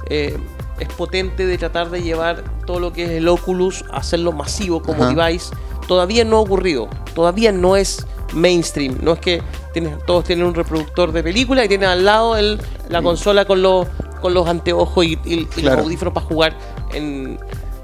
eh, 0.09 0.38
es 0.80 0.88
potente 0.89 1.45
de 1.45 1.57
tratar 1.57 1.89
de 1.89 2.01
llevar 2.01 2.44
todo 2.68 2.80
lo 2.80 2.91
que 2.91 3.06
es 3.06 3.09
el 3.12 3.27
Oculus 3.27 3.86
a 3.91 3.98
hacerlo 3.98 4.31
masivo 4.33 4.81
como 4.81 5.03
Ajá. 5.06 5.13
device, 5.13 5.53
todavía 5.88 6.25
no 6.25 6.38
ha 6.38 6.39
ocurrido. 6.41 6.89
Todavía 7.15 7.51
no 7.51 7.75
es 7.75 8.06
mainstream. 8.33 9.00
No 9.01 9.13
es 9.13 9.19
que 9.19 9.41
tienes, 9.73 9.97
todos 10.06 10.25
tienen 10.25 10.45
un 10.45 10.53
reproductor 10.53 11.12
de 11.12 11.23
película 11.23 11.65
y 11.65 11.67
tienen 11.67 11.89
al 11.89 12.06
lado 12.06 12.35
el- 12.38 12.59
la 12.89 13.01
consola 13.01 13.45
con 13.45 13.62
los, 13.63 13.88
con 14.21 14.33
los 14.33 14.47
anteojos 14.47 15.03
y, 15.06 15.13
y- 15.25 15.33
y 15.39 15.45
Claro. 15.45 15.77
los 15.77 15.85
audífonos 15.85 16.13
para 16.13 16.25
jugar 16.27 16.57
en, 16.94 17.39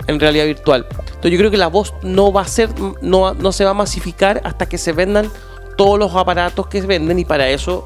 en 0.08 0.20
realidad 0.20 0.46
virtual. 0.46 0.86
Entonces 0.92 1.32
yo 1.32 1.38
creo 1.38 1.52
que 1.52 1.58
la 1.58 1.68
voz 1.68 1.94
no 2.04 2.32
va 2.34 2.42
a 2.42 2.48
ser, 2.48 2.70
no, 3.02 3.34
no 3.34 3.52
se 3.52 3.64
va 3.64 3.72
a 3.72 3.76
masificar 3.76 4.42
hasta 4.44 4.68
que 4.68 4.78
se 4.78 4.92
vendan 4.94 5.32
todos 5.78 5.98
los 5.98 6.14
aparatos 6.16 6.68
que 6.68 6.82
se 6.82 6.88
venden 6.88 7.18
y 7.20 7.26
para 7.26 7.48
eso, 7.50 7.86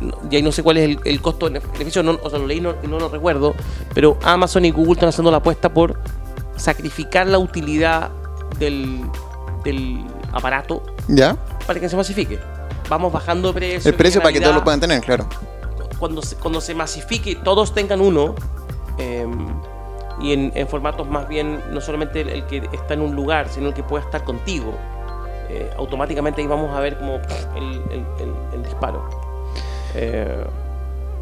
no- 0.00 0.16
y 0.30 0.36
ahí 0.36 0.42
no 0.42 0.50
sé 0.52 0.62
cuál 0.62 0.78
es 0.78 0.84
el, 0.88 0.98
el 1.04 1.20
costo 1.20 1.46
beneficio, 1.46 2.02
no, 2.02 2.18
o 2.22 2.30
sea, 2.30 2.38
lo 2.38 2.46
leí 2.46 2.60
no- 2.60 2.74
y 2.82 2.86
no 2.88 2.98
lo 2.98 3.08
recuerdo, 3.08 3.54
pero 3.94 4.18
Amazon 4.22 4.64
y 4.64 4.70
Google 4.70 4.94
están 4.94 5.10
haciendo 5.10 5.30
la 5.30 5.36
apuesta 5.38 5.72
por 5.72 5.96
sacrificar 6.56 7.26
la 7.26 7.38
utilidad 7.38 8.10
del, 8.58 9.00
del 9.64 10.04
aparato 10.32 10.82
¿Ya? 11.08 11.36
para 11.66 11.80
que 11.80 11.88
se 11.88 11.96
masifique. 11.96 12.38
Vamos 12.88 13.12
bajando 13.12 13.52
precios. 13.54 13.86
El 13.86 13.94
precio 13.94 14.20
para 14.20 14.32
que 14.32 14.40
todos 14.40 14.54
lo 14.56 14.64
puedan 14.64 14.80
tener, 14.80 15.00
claro. 15.02 15.26
cuando 15.98 16.22
se, 16.22 16.36
cuando 16.36 16.60
se 16.60 16.74
masifique 16.74 17.36
todos 17.36 17.72
tengan 17.74 18.00
uno, 18.00 18.34
eh, 18.98 19.26
y 20.20 20.32
en, 20.32 20.52
en 20.54 20.68
formatos 20.68 21.08
más 21.08 21.28
bien, 21.28 21.62
no 21.70 21.80
solamente 21.80 22.20
el, 22.22 22.28
el 22.28 22.46
que 22.46 22.68
está 22.72 22.94
en 22.94 23.00
un 23.00 23.14
lugar, 23.14 23.48
sino 23.48 23.68
el 23.68 23.74
que 23.74 23.82
pueda 23.82 24.04
estar 24.04 24.24
contigo, 24.24 24.74
eh, 25.48 25.70
automáticamente 25.78 26.40
ahí 26.42 26.46
vamos 26.46 26.76
a 26.76 26.80
ver 26.80 26.98
como 26.98 27.14
el, 27.56 27.82
el- 27.90 28.06
el- 28.20 28.34
el 28.54 28.62
disparo. 28.62 29.08
Eh, 29.94 30.44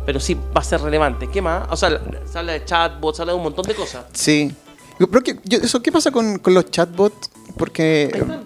pero 0.04 0.20
sí, 0.20 0.34
va 0.34 0.60
a 0.60 0.64
ser 0.64 0.80
relevante. 0.80 1.28
¿Qué 1.28 1.42
más? 1.42 1.66
O 1.70 1.76
sea, 1.76 1.90
se 2.24 2.38
habla 2.38 2.52
de 2.52 2.64
chatbots, 2.64 3.16
se 3.16 3.22
habla 3.22 3.32
de 3.32 3.36
un 3.36 3.42
montón 3.44 3.64
de 3.66 3.74
cosas. 3.74 4.04
Sí. 4.12 4.54
Pero 4.98 5.22
que, 5.22 5.38
yo- 5.44 5.58
eso, 5.58 5.80
¿qué 5.82 5.92
pasa 5.92 6.10
con, 6.10 6.38
con 6.38 6.54
los 6.54 6.70
chatbots? 6.70 7.30
Porque. 7.56 8.10
Ahí 8.12 8.20
están. 8.20 8.44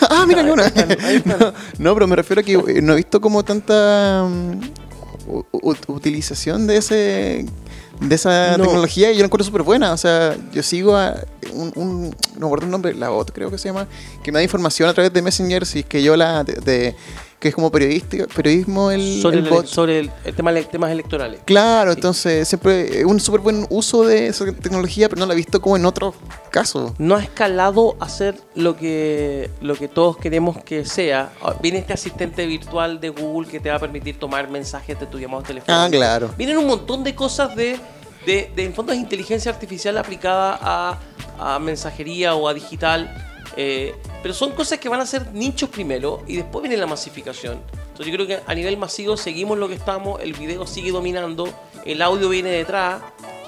ah, 0.10 0.24
mira, 0.26 0.42
hay 0.42 0.50
una. 0.50 0.62
Ahí 0.64 0.68
están, 0.74 0.90
ahí 1.04 1.16
están. 1.24 1.38
no, 1.38 1.52
no, 1.78 1.94
pero 1.94 2.06
me 2.06 2.16
refiero 2.16 2.40
a 2.40 2.42
que 2.44 2.52
eh, 2.54 2.82
no 2.82 2.92
he 2.92 2.96
visto 2.96 3.20
como 3.20 3.44
tanta 3.44 4.24
mm, 4.28 4.60
utilización 5.88 6.66
de 6.66 6.76
ese 6.76 7.46
de 8.00 8.14
esa 8.14 8.58
No. 8.58 8.64
tecnología 8.64 9.10
y 9.10 9.14
yo 9.14 9.20
la 9.20 9.26
encuentro 9.26 9.44
súper 9.44 9.62
buena. 9.62 9.92
O 9.92 9.96
sea, 9.96 10.36
yo 10.52 10.62
sigo 10.62 10.96
a 10.96 11.16
un, 11.54 11.72
un- 11.76 12.10
no 12.34 12.40
me 12.40 12.46
acuerdo 12.46 12.66
el 12.66 12.70
nombre, 12.70 12.94
la 12.94 13.08
bot 13.08 13.32
creo 13.32 13.50
que 13.50 13.56
se 13.58 13.68
llama, 13.68 13.86
que 14.22 14.30
me 14.32 14.38
da 14.38 14.42
información 14.42 14.88
a 14.88 14.94
través 14.94 15.12
de 15.12 15.22
Messenger 15.22 15.64
si 15.64 15.78
es 15.80 15.86
que 15.86 16.02
yo 16.02 16.14
la 16.16 16.44
de, 16.44 16.54
de- 16.54 16.96
que 17.38 17.48
es 17.48 17.54
como 17.54 17.70
periodístico, 17.70 18.26
periodismo 18.34 18.90
el, 18.90 19.20
sobre 19.20 19.38
el 19.40 19.46
el, 19.46 19.66
sobre 19.66 19.98
el, 20.00 20.10
el 20.24 20.34
tema, 20.34 20.54
temas 20.54 20.90
electorales. 20.90 21.40
Claro, 21.44 21.92
entonces 21.92 22.48
siempre 22.48 23.00
es 23.00 23.04
un 23.04 23.20
súper 23.20 23.40
buen 23.42 23.66
uso 23.68 24.04
de 24.06 24.28
esa 24.28 24.50
tecnología, 24.52 25.08
pero 25.08 25.20
no 25.20 25.26
la 25.26 25.34
he 25.34 25.36
visto 25.36 25.60
como 25.60 25.76
en 25.76 25.84
otros 25.84 26.14
casos. 26.50 26.92
no 26.98 27.14
ha 27.16 27.22
escalado 27.22 27.96
a 28.00 28.08
ser 28.08 28.40
lo 28.54 28.76
que, 28.76 29.50
lo 29.60 29.74
que 29.76 29.86
todos 29.88 30.16
queremos 30.16 30.62
que 30.64 30.84
sea. 30.86 31.30
Ah, 31.42 31.54
Viene 31.60 31.78
este 31.78 31.92
asistente 31.92 32.46
virtual 32.46 33.00
de 33.00 33.10
Google 33.10 33.48
que 33.48 33.60
te 33.60 33.68
va 33.68 33.76
a 33.76 33.80
permitir 33.80 34.18
tomar 34.18 34.48
mensajes 34.48 34.98
de 34.98 35.06
tu 35.06 35.18
llamado 35.18 35.42
telefónico. 35.42 35.72
Ah, 35.84 35.88
claro. 35.90 36.30
Vienen 36.38 36.56
un 36.56 36.66
montón 36.66 37.04
de 37.04 37.14
cosas 37.14 37.54
de, 37.54 37.78
de, 38.24 38.50
de 38.56 38.64
en 38.64 38.72
fondo 38.74 38.92
es 38.92 38.98
inteligencia 38.98 39.50
artificial 39.52 39.98
aplicada 39.98 40.58
a, 40.60 40.98
a 41.38 41.58
mensajería 41.58 42.34
o 42.34 42.48
a 42.48 42.54
digital. 42.54 43.14
eh, 43.56 43.94
pero 44.26 44.34
son 44.34 44.50
cosas 44.54 44.80
que 44.80 44.88
van 44.88 45.00
a 45.00 45.06
ser 45.06 45.32
nichos 45.34 45.70
primero 45.70 46.24
y 46.26 46.34
después 46.34 46.60
viene 46.60 46.76
la 46.76 46.88
masificación. 46.88 47.60
Entonces 47.90 48.06
yo 48.08 48.12
creo 48.14 48.26
que 48.26 48.40
a 48.44 48.54
nivel 48.56 48.76
masivo 48.76 49.16
seguimos 49.16 49.56
lo 49.56 49.68
que 49.68 49.74
estamos, 49.76 50.20
el 50.20 50.32
video 50.32 50.66
sigue 50.66 50.90
dominando, 50.90 51.48
el 51.84 52.02
audio 52.02 52.28
viene 52.28 52.48
detrás 52.50 53.02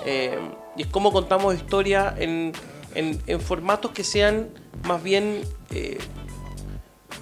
eh, 0.07 0.39
y 0.77 0.83
es 0.83 0.87
como 0.87 1.11
contamos 1.11 1.57
historia 1.57 2.15
en, 2.17 2.53
en- 2.95 3.21
en 3.27 3.41
formatos 3.41 3.91
que 3.91 4.05
sean 4.05 4.51
más 4.85 5.03
bien 5.03 5.43
eh, 5.73 5.99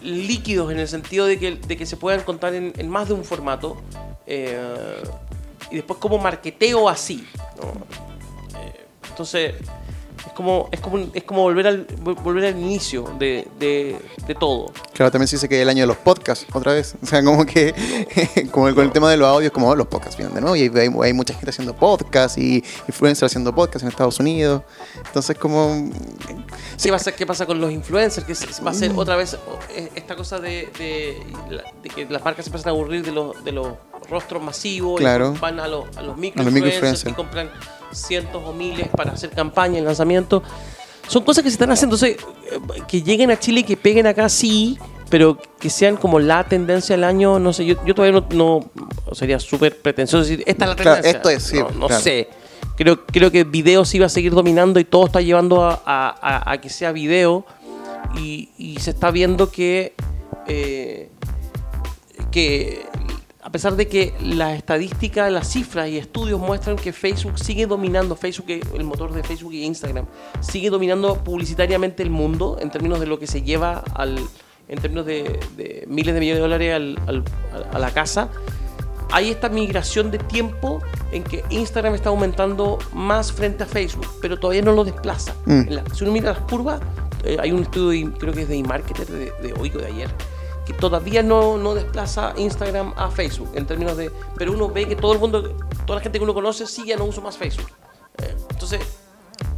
líquidos 0.03 0.71
en 0.71 0.79
el 0.79 0.87
sentido 0.87 1.25
de 1.25 1.39
que, 1.39 1.57
de 1.57 1.77
que 1.79 1.87
se 1.87 1.97
puedan 1.97 2.21
contar 2.25 2.53
en, 2.55 2.75
más 2.91 3.09
de 3.09 3.15
un 3.15 3.25
formato. 3.25 3.81
eh, 4.27 5.03
y 5.71 5.77
después 5.77 5.99
como 5.99 6.19
marketeo 6.19 6.91
así. 6.91 7.27
entonces, 9.09 9.55
es 9.55 9.86
como, 10.37 10.69
es 10.71 10.81
como, 10.81 10.99
es 11.15 11.25
como 11.25 11.43
volver, 11.43 11.67
al, 11.67 11.87
vol- 11.87 12.23
volver 12.23 12.45
al 12.45 12.61
inicio 12.61 13.05
de, 13.19 13.49
de, 13.59 13.97
de 14.27 14.35
todo. 14.35 14.71
Claro, 14.93 15.11
también 15.11 15.29
se 15.29 15.37
dice 15.37 15.49
que 15.49 15.63
el 15.63 15.69
año 15.69 15.85
de 15.85 15.87
los 15.87 15.97
podcasts, 15.97 16.47
otra 16.53 16.75
vez. 16.75 16.95
O 17.03 17.07
sea, 17.07 17.25
como 17.25 17.47
que 17.47 17.73
como 18.53 18.75
con 18.75 18.85
el 18.85 18.93
tema 18.93 19.11
de 19.11 19.17
los 19.17 19.29
audios, 19.29 19.53
como 19.53 19.69
oh, 19.69 19.75
los 19.75 19.87
podcasts 19.87 20.17
vienen 20.17 20.35
de 20.35 20.41
nuevo. 20.43 20.57
Y 20.57 20.71
hay, 20.77 21.13
mucha 21.15 21.33
gente 21.33 21.51
haciendo 21.51 21.75
podcasts 21.75 22.37
y 22.37 22.63
influencers 22.87 23.33
haciendo 23.33 23.55
podcasts 23.55 23.83
en 23.85 23.89
Estados 23.89 24.21
Unidos. 24.21 24.63
Entonces, 25.07 25.39
como. 25.39 25.91
¿Qué 26.83 26.91
pasa, 26.91 27.13
¿Qué 27.13 27.25
pasa 27.25 27.47
con 27.47 27.59
los 27.61 27.71
influencers? 27.71 28.27
Que 28.27 28.63
va 28.63 28.73
a 28.73 28.75
ser 28.75 28.93
otra 28.95 29.17
vez 29.17 29.39
eh, 29.71 29.91
esta 29.95 30.17
cosa 30.17 30.39
de, 30.39 30.69
de, 30.79 31.91
que 31.95 32.05
las 32.07 32.23
marcas 32.23 32.45
se 32.45 32.51
empiezan 32.51 32.71
a 32.71 32.73
aburrir 32.73 33.05
de 33.05 33.13
los, 33.13 33.43
de 33.43 33.53
los 33.53 33.69
rostros 34.11 34.43
masivos. 34.43 35.01
y 35.01 35.05
van 35.05 35.61
a 35.61 35.69
los, 35.69 35.85
a 35.97 36.03
los 36.03 36.15
A 36.15 36.17
micro 36.17 36.45
microinfluencers. 36.45 37.05
que 37.05 37.15
compran 37.15 37.51
cientos 37.93 38.43
o 38.45 38.53
miles 38.53 38.89
para 38.97 39.13
hacer 39.13 39.31
campaña, 39.31 39.81
lanzamiento. 39.81 40.43
Son 41.09 41.23
cosas 41.23 41.45
que 41.45 41.51
se 41.51 41.55
están 41.55 41.71
haciendo. 41.71 41.95
Entonces, 41.97 42.19
eh, 42.53 42.83
que 42.89 43.03
lleguen 43.03 43.31
a 43.31 43.39
Chile 43.39 43.61
y 43.61 43.65
que 43.65 43.77
peguen 43.77 44.07
acá, 44.07 44.29
sí, 44.29 44.77
pero 45.09 45.39
que 45.61 45.71
sean 45.71 45.97
como 45.97 46.19
la 46.19 46.43
tendencia 46.45 46.97
del 46.97 47.05
año, 47.05 47.39
no 47.39 47.53
sé, 47.53 47.65
yo, 47.65 47.77
yo 47.85 47.95
todavía 47.95 48.21
no, 48.21 48.61
no- 48.71 49.15
sería 49.15 49.39
súper 49.39 49.79
pretencioso 49.79 50.25
decir, 50.25 50.43
esta 50.47 50.65
es 50.65 50.69
la 50.71 50.77
Claro, 50.77 50.95
tendencia. 51.03 51.17
esto 51.19 51.31
es, 51.31 51.43
sí, 51.45 51.59
No, 51.59 51.71
no 51.71 51.87
claro. 51.87 52.03
sé. 52.03 52.29
Creo, 52.77 53.07
creo 53.07 53.31
que 53.31 53.45
video 53.45 53.85
sí 53.85 53.99
va 54.01 54.07
a 54.07 54.11
seguir 54.11 54.33
dominando 54.33 54.81
y 54.81 54.85
todo 54.85 55.07
está 55.07 55.21
llevando 55.21 55.65
a, 55.65 55.81
a- 55.87 56.61
que 56.61 56.69
sea 56.69 56.91
video 56.93 57.47
y, 58.19 58.51
y 58.59 58.79
se 58.81 58.91
está 58.91 59.11
viendo 59.13 59.51
que, 59.51 59.95
eh, 60.49 61.09
que 62.31 62.85
pesar 63.57 63.75
de 63.77 63.89
que 63.89 64.13
las 64.23 64.55
estadísticas, 64.57 65.33
las 65.33 65.49
cifras 65.51 65.89
y 65.89 65.97
estudios 65.97 66.39
muestran 66.39 66.77
que 66.77 66.93
Facebook 66.93 67.39
sigue 67.39 67.67
dominando, 67.67 68.15
Facebook, 68.15 68.47
el 68.75 68.85
motor 68.85 69.13
de 69.13 69.23
Facebook 69.23 69.55
y 69.55 69.65
Instagram, 69.65 70.05
sigue 70.41 70.69
dominando 70.69 71.15
publicitariamente 71.25 72.03
el 72.03 72.11
mundo 72.11 72.59
en 72.61 72.71
términos 72.71 73.01
de 73.01 73.07
lo 73.07 73.19
que 73.19 73.27
se 73.27 73.41
lleva 73.41 73.83
al, 73.95 74.19
en 74.69 74.79
términos 74.79 75.07
de, 75.07 75.41
de 75.57 75.85
miles 75.89 76.13
de 76.13 76.21
millones 76.21 76.39
de 76.39 76.43
dólares 76.43 76.75
al- 76.75 76.99
al- 77.07 77.25
a 77.73 77.79
la 77.79 77.91
casa, 77.95 78.29
hay 79.11 79.31
esta 79.31 79.49
migración 79.49 80.11
de 80.11 80.19
tiempo 80.19 80.83
en 81.13 81.23
que 81.23 81.43
Instagram 81.51 81.95
está 81.95 82.11
aumentando 82.11 82.79
más 82.93 83.33
frente 83.33 83.63
a 83.63 83.67
Facebook, 83.67 84.07
pero 84.21 84.37
todavía 84.39 84.63
no 84.63 84.73
lo 84.73 84.85
desplaza. 84.85 85.35
Mm. 85.47 85.63
La- 85.71 85.85
si 85.95 86.05
uno 86.05 86.13
mira 86.13 86.33
las 86.33 86.41
curvas, 86.41 86.81
eh, 87.25 87.39
hay 87.41 87.53
un 87.53 87.63
estudio, 87.63 88.07
de- 88.11 88.19
creo 88.19 88.35
que 88.35 88.43
es 88.43 88.49
de 88.49 88.57
eMarketer 88.57 89.07
de, 89.07 89.33
de 89.43 89.55
hoy 89.59 89.73
o 89.75 89.79
de 89.79 89.87
ayer, 89.87 90.11
que 90.67 90.73
todavía 90.73 91.23
no, 91.23 91.57
no 91.57 91.75
desplaza 91.75 92.35
Instagram 92.37 92.93
a 92.97 93.11
Facebook 93.11 93.51
en 93.55 93.67
términos 93.67 93.97
de... 93.97 94.11
Pero 94.37 94.53
uno 94.53 94.69
ve 94.69 94.87
que 94.87 94.97
todo 94.97 95.13
el 95.13 95.19
mundo, 95.19 95.57
toda 95.87 95.99
la 95.99 96.03
gente 96.03 96.19
que 96.19 96.25
uno 96.25 96.35
conoce, 96.35 96.67
sí 96.67 96.85
ya 96.87 96.97
no 96.97 97.05
usa 97.05 97.23
más 97.23 97.37
Facebook. 97.39 97.69
Eh, 98.19 98.35
entonces, 98.51 98.81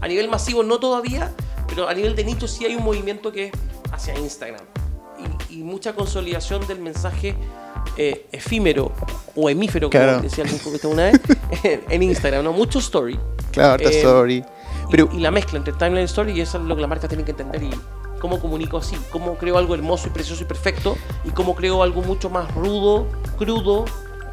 a 0.00 0.06
nivel 0.06 0.28
masivo 0.28 0.62
no 0.62 0.78
todavía, 0.78 1.32
pero 1.66 1.88
a 1.88 1.94
nivel 1.94 2.14
de 2.14 2.24
nicho 2.24 2.46
sí 2.46 2.64
hay 2.66 2.76
un 2.76 2.84
movimiento 2.84 3.32
que 3.32 3.46
es 3.46 3.52
hacia 3.90 4.18
Instagram. 4.18 4.60
Y, 5.48 5.60
y 5.60 5.62
mucha 5.62 5.94
consolidación 5.94 6.66
del 6.68 6.78
mensaje 6.80 7.34
eh, 7.96 8.26
efímero 8.30 8.92
o 9.34 9.48
hemífero, 9.48 9.88
como 9.90 10.02
Claro. 10.04 10.20
decía 10.20 10.44
algún 10.44 10.92
una 10.92 11.04
vez, 11.04 11.20
en 11.88 12.02
Instagram, 12.02 12.44
¿no? 12.44 12.52
Mucho 12.52 12.78
story. 12.80 13.18
Claro, 13.50 13.82
Eh, 13.88 13.98
story. 13.98 14.44
Pero, 14.90 15.08
y, 15.12 15.18
la 15.20 15.30
mezcla 15.30 15.58
entre 15.58 15.72
timeline 15.72 16.02
y 16.02 16.04
story, 16.04 16.32
y 16.32 16.40
eso 16.40 16.58
es 16.58 16.64
lo 16.64 16.74
que 16.76 16.82
la 16.82 16.86
marca 16.86 17.08
tiene 17.08 17.24
que 17.24 17.32
entender. 17.32 17.62
Y 17.62 17.70
cómo 18.18 18.40
comunico 18.40 18.78
así, 18.78 18.96
cómo 19.10 19.36
creo 19.36 19.58
algo 19.58 19.74
hermoso 19.74 20.08
y 20.08 20.10
precioso 20.10 20.42
y 20.42 20.46
perfecto, 20.46 20.96
y 21.24 21.30
cómo 21.30 21.54
creo 21.54 21.82
algo 21.82 22.02
mucho 22.02 22.30
más 22.30 22.52
rudo, 22.54 23.06
crudo, 23.38 23.84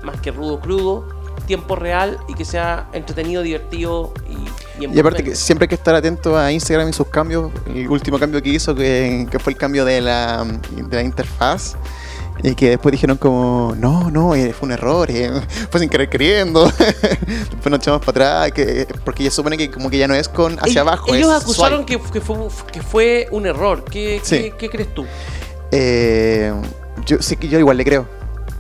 más 0.04 0.20
que 0.22 0.32
rudo, 0.32 0.60
crudo, 0.60 1.08
tiempo 1.46 1.76
real 1.76 2.18
y 2.28 2.34
que 2.34 2.46
sea 2.46 2.90
entretenido, 2.94 3.42
divertido 3.44 4.14
y, 4.30 4.84
y 4.84 4.96
y 4.96 5.00
aparte 5.00 5.24
que 5.24 5.36
siempre 5.36 5.66
hay 5.66 5.70
que 5.70 5.76
estar 5.76 5.96
atento 5.96 6.38
a 6.38 6.52
Instagram 6.52 6.90
y 6.90 6.94
sus 6.94 7.08
cambios. 7.08 7.52
El 7.68 7.90
último 7.90 8.20
cambio 8.20 8.42
que 8.42 8.50
hizo, 8.50 8.76
que, 8.76 9.28
que 9.30 9.40
fue 9.40 9.54
el 9.54 9.60
cambio 9.60 9.86
de 9.86 10.02
la, 10.02 10.44
de 10.44 10.96
la 10.96 11.04
interfaz. 11.04 11.76
Y 12.44 12.54
que 12.54 12.70
después 12.72 12.92
dijeron 12.92 13.18
como, 13.18 13.74
no, 13.78 14.12
no, 14.12 14.36
eh, 14.36 14.54
fue 14.54 14.68
un 14.68 14.74
error, 14.74 15.10
eh, 15.10 15.32
fue 15.72 15.80
sin 15.80 15.90
querer 15.90 16.10
queriendo. 16.10 16.66
después 16.80 17.66
nos 17.72 17.80
echamos 17.80 18.02
para 18.06 18.44
atrás, 18.44 18.52
que, 18.52 18.88
porque 19.04 19.24
ya 19.24 19.32
supone 19.32 19.58
que 19.58 19.72
como 19.72 19.90
que 19.90 19.98
ya 19.98 20.08
no 20.08 20.14
es 20.16 20.28
con 20.30 20.54
hacia 20.60 20.68
Ellos- 20.68 20.78
abajo. 20.82 21.14
Ellos 21.16 21.34
es 21.36 21.42
acusaron 21.44 21.86
que, 21.86 22.00
que 22.00 22.22
fue, 22.22 22.38
que 22.72 22.82
fue 22.82 23.28
un 23.32 23.46
error. 23.48 23.84
¿Qué, 23.86 24.20
Sí. 24.24 24.38
qué, 24.42 24.52
qué 24.58 24.70
crees 24.70 24.94
tú? 24.94 25.06
Eh, 25.72 26.54
yo 27.06 27.18
sí 27.22 27.36
que 27.38 27.48
yo 27.48 27.58
igual 27.60 27.78
le 27.78 27.86
creo. 27.86 28.08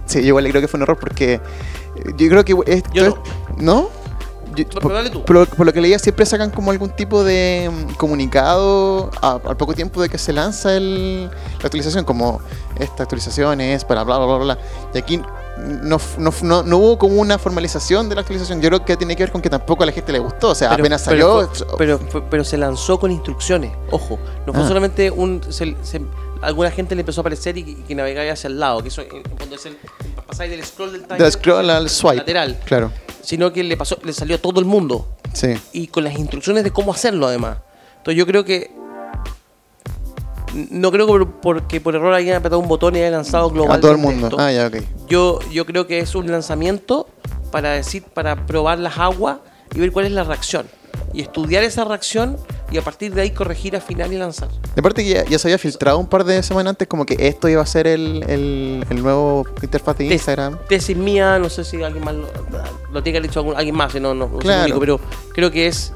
Sí, 0.05 0.21
yo 0.21 0.27
igual 0.29 0.43
le 0.45 0.49
creo 0.51 0.61
que 0.61 0.67
fue 0.67 0.77
un 0.77 0.83
error 0.83 0.97
porque 0.99 1.33
eh, 1.33 1.41
yo 2.17 2.29
creo 2.29 2.45
que 2.45 2.53
Yo 2.93 3.05
es- 3.05 3.13
¿no? 3.57 3.89
Yo- 4.55 4.65
Pero 4.67 4.79
por, 4.81 5.25
por 5.25 5.35
lo, 5.35 5.45
por 5.45 5.65
lo 5.65 5.73
que 5.73 5.81
leía 5.81 5.99
siempre 5.99 6.25
sacan 6.25 6.49
como 6.51 6.71
algún 6.71 6.89
tipo 6.91 7.23
de 7.23 7.69
mm, 7.71 7.93
comunicado 7.95 9.11
a- 9.21 9.39
al 9.45 9.57
poco 9.57 9.73
tiempo 9.73 10.01
de 10.01 10.09
que 10.09 10.17
se 10.17 10.33
lanza 10.33 10.75
el, 10.75 11.25
la 11.25 11.31
actualización, 11.63 12.03
como 12.05 12.41
esta 12.79 13.03
actualización 13.03 13.61
es 13.61 13.83
para 13.85 14.03
bla 14.03 14.17
bla 14.17 14.25
bla 14.25 14.37
bla. 14.37 14.57
Y 14.93 14.97
aquí 14.97 15.17
no, 15.57 15.97
no, 16.17 16.33
no, 16.43 16.63
no 16.63 16.77
hubo 16.77 16.97
como 16.97 17.15
una 17.21 17.37
formalización 17.37 18.09
de 18.09 18.15
la 18.15 18.21
actualización. 18.21 18.61
Yo 18.61 18.69
creo 18.69 18.83
que 18.85 18.97
tiene 18.97 19.15
que 19.15 19.23
ver 19.23 19.31
con 19.31 19.41
que 19.41 19.49
tampoco 19.49 19.83
a 19.83 19.85
la 19.85 19.91
gente 19.91 20.11
le 20.11 20.19
gustó. 20.19 20.49
O 20.49 20.55
sea, 20.55 20.73
apenas 20.73 21.01
salió. 21.03 21.49
Pero, 21.77 21.99
pero, 21.99 22.29
pero 22.29 22.43
se 22.43 22.57
lanzó 22.57 22.99
con 22.99 23.11
instrucciones. 23.11 23.71
Ojo, 23.91 24.19
no 24.45 24.53
fue 24.53 24.63
Ah. 24.63 24.67
solamente 24.67 25.09
un. 25.11 25.41
se- 25.49 25.75
se- 25.83 26.01
alguna 26.41 26.69
gente 26.71 26.93
le 26.95 27.01
empezó 27.01 27.21
a 27.21 27.23
aparecer 27.23 27.57
y, 27.57 27.61
y 27.61 27.75
que 27.87 27.95
navegáis 27.95 28.33
hacia 28.33 28.49
el 28.49 28.59
lado, 28.59 28.81
que 28.81 28.89
eso 28.89 29.01
eh, 29.01 29.23
cuando 29.37 29.55
es 29.55 29.65
el, 29.65 29.77
pasáis 30.27 30.51
del 30.51 30.63
scroll 30.63 30.91
del 30.91 31.03
timer 31.03 31.21
del 31.21 31.31
scroll 31.31 31.69
al 31.69 31.89
swipe. 31.89 32.17
lateral, 32.17 32.59
Claro, 32.65 32.91
sino 33.25 33.51
que 33.51 33.63
le 33.63 33.75
pasó, 33.75 33.97
le 34.03 34.13
salió 34.13 34.35
a 34.35 34.39
todo 34.39 34.59
el 34.59 34.65
mundo 34.65 35.07
sí. 35.33 35.55
y 35.73 35.87
con 35.87 36.03
las 36.03 36.17
instrucciones 36.17 36.63
de 36.63 36.71
cómo 36.71 36.93
hacerlo 36.93 37.27
además. 37.27 37.57
Entonces 37.97 38.17
yo 38.17 38.25
creo 38.25 38.45
que 38.45 38.71
no 40.53 40.91
creo 40.91 41.05
que 41.05 41.11
por, 41.11 41.31
porque 41.41 41.81
por 41.81 41.95
error 41.95 42.13
hayan 42.13 42.37
apretado 42.37 42.59
un 42.59 42.67
botón 42.67 42.95
y 42.95 42.99
hayan 42.99 43.13
lanzado 43.13 43.49
global. 43.49 43.77
A 43.77 43.81
todo 43.81 43.91
el 43.91 43.97
mundo. 43.97 44.35
Ah, 44.39 44.51
ya, 44.51 44.67
ok. 44.67 44.77
Yo, 45.07 45.39
yo 45.51 45.65
creo 45.65 45.87
que 45.87 45.99
es 45.99 46.15
un 46.15 46.31
lanzamiento 46.31 47.09
para 47.51 47.71
decir, 47.71 48.03
para 48.03 48.45
probar 48.45 48.79
las 48.79 48.97
aguas 48.97 49.37
y 49.73 49.79
ver 49.79 49.91
cuál 49.91 50.05
es 50.05 50.11
la 50.11 50.23
reacción. 50.23 50.67
Y 51.13 51.21
estudiar 51.21 51.63
esa 51.63 51.83
reacción 51.83 52.37
y 52.71 52.77
a 52.77 52.81
partir 52.81 53.13
de 53.13 53.21
ahí 53.21 53.31
corregir, 53.31 53.75
afinar 53.75 54.11
y 54.11 54.17
lanzar. 54.17 54.49
De 54.75 54.81
parte 54.81 55.03
que 55.03 55.09
ya, 55.11 55.25
ya 55.25 55.37
se 55.39 55.47
había 55.47 55.57
filtrado 55.57 55.97
un 55.99 56.07
par 56.07 56.23
de 56.23 56.41
semanas 56.43 56.71
antes 56.71 56.87
como 56.87 57.05
que 57.05 57.27
esto 57.27 57.47
iba 57.47 57.61
a 57.61 57.65
ser 57.65 57.85
el, 57.87 58.23
el, 58.27 58.85
el 58.89 59.03
nuevo 59.03 59.45
interfaz 59.61 59.97
de 59.97 60.05
Instagram. 60.05 60.57
Tesis 60.67 60.97
mía, 60.97 61.37
no 61.39 61.49
sé 61.49 61.63
si 61.63 61.81
alguien 61.83 62.03
más 62.03 62.15
lo, 62.15 62.27
lo 62.91 63.03
tiene 63.03 63.19
que 63.21 63.27
haber 63.27 63.37
algún- 63.37 63.55
alguien 63.57 63.75
más, 63.75 63.91
si 63.91 63.99
no, 63.99 64.13
no, 64.15 64.27
no 64.27 64.37
Claro. 64.39 64.63
único, 64.63 64.79
pero 64.79 64.99
creo 65.33 65.51
que 65.51 65.67
es 65.67 65.93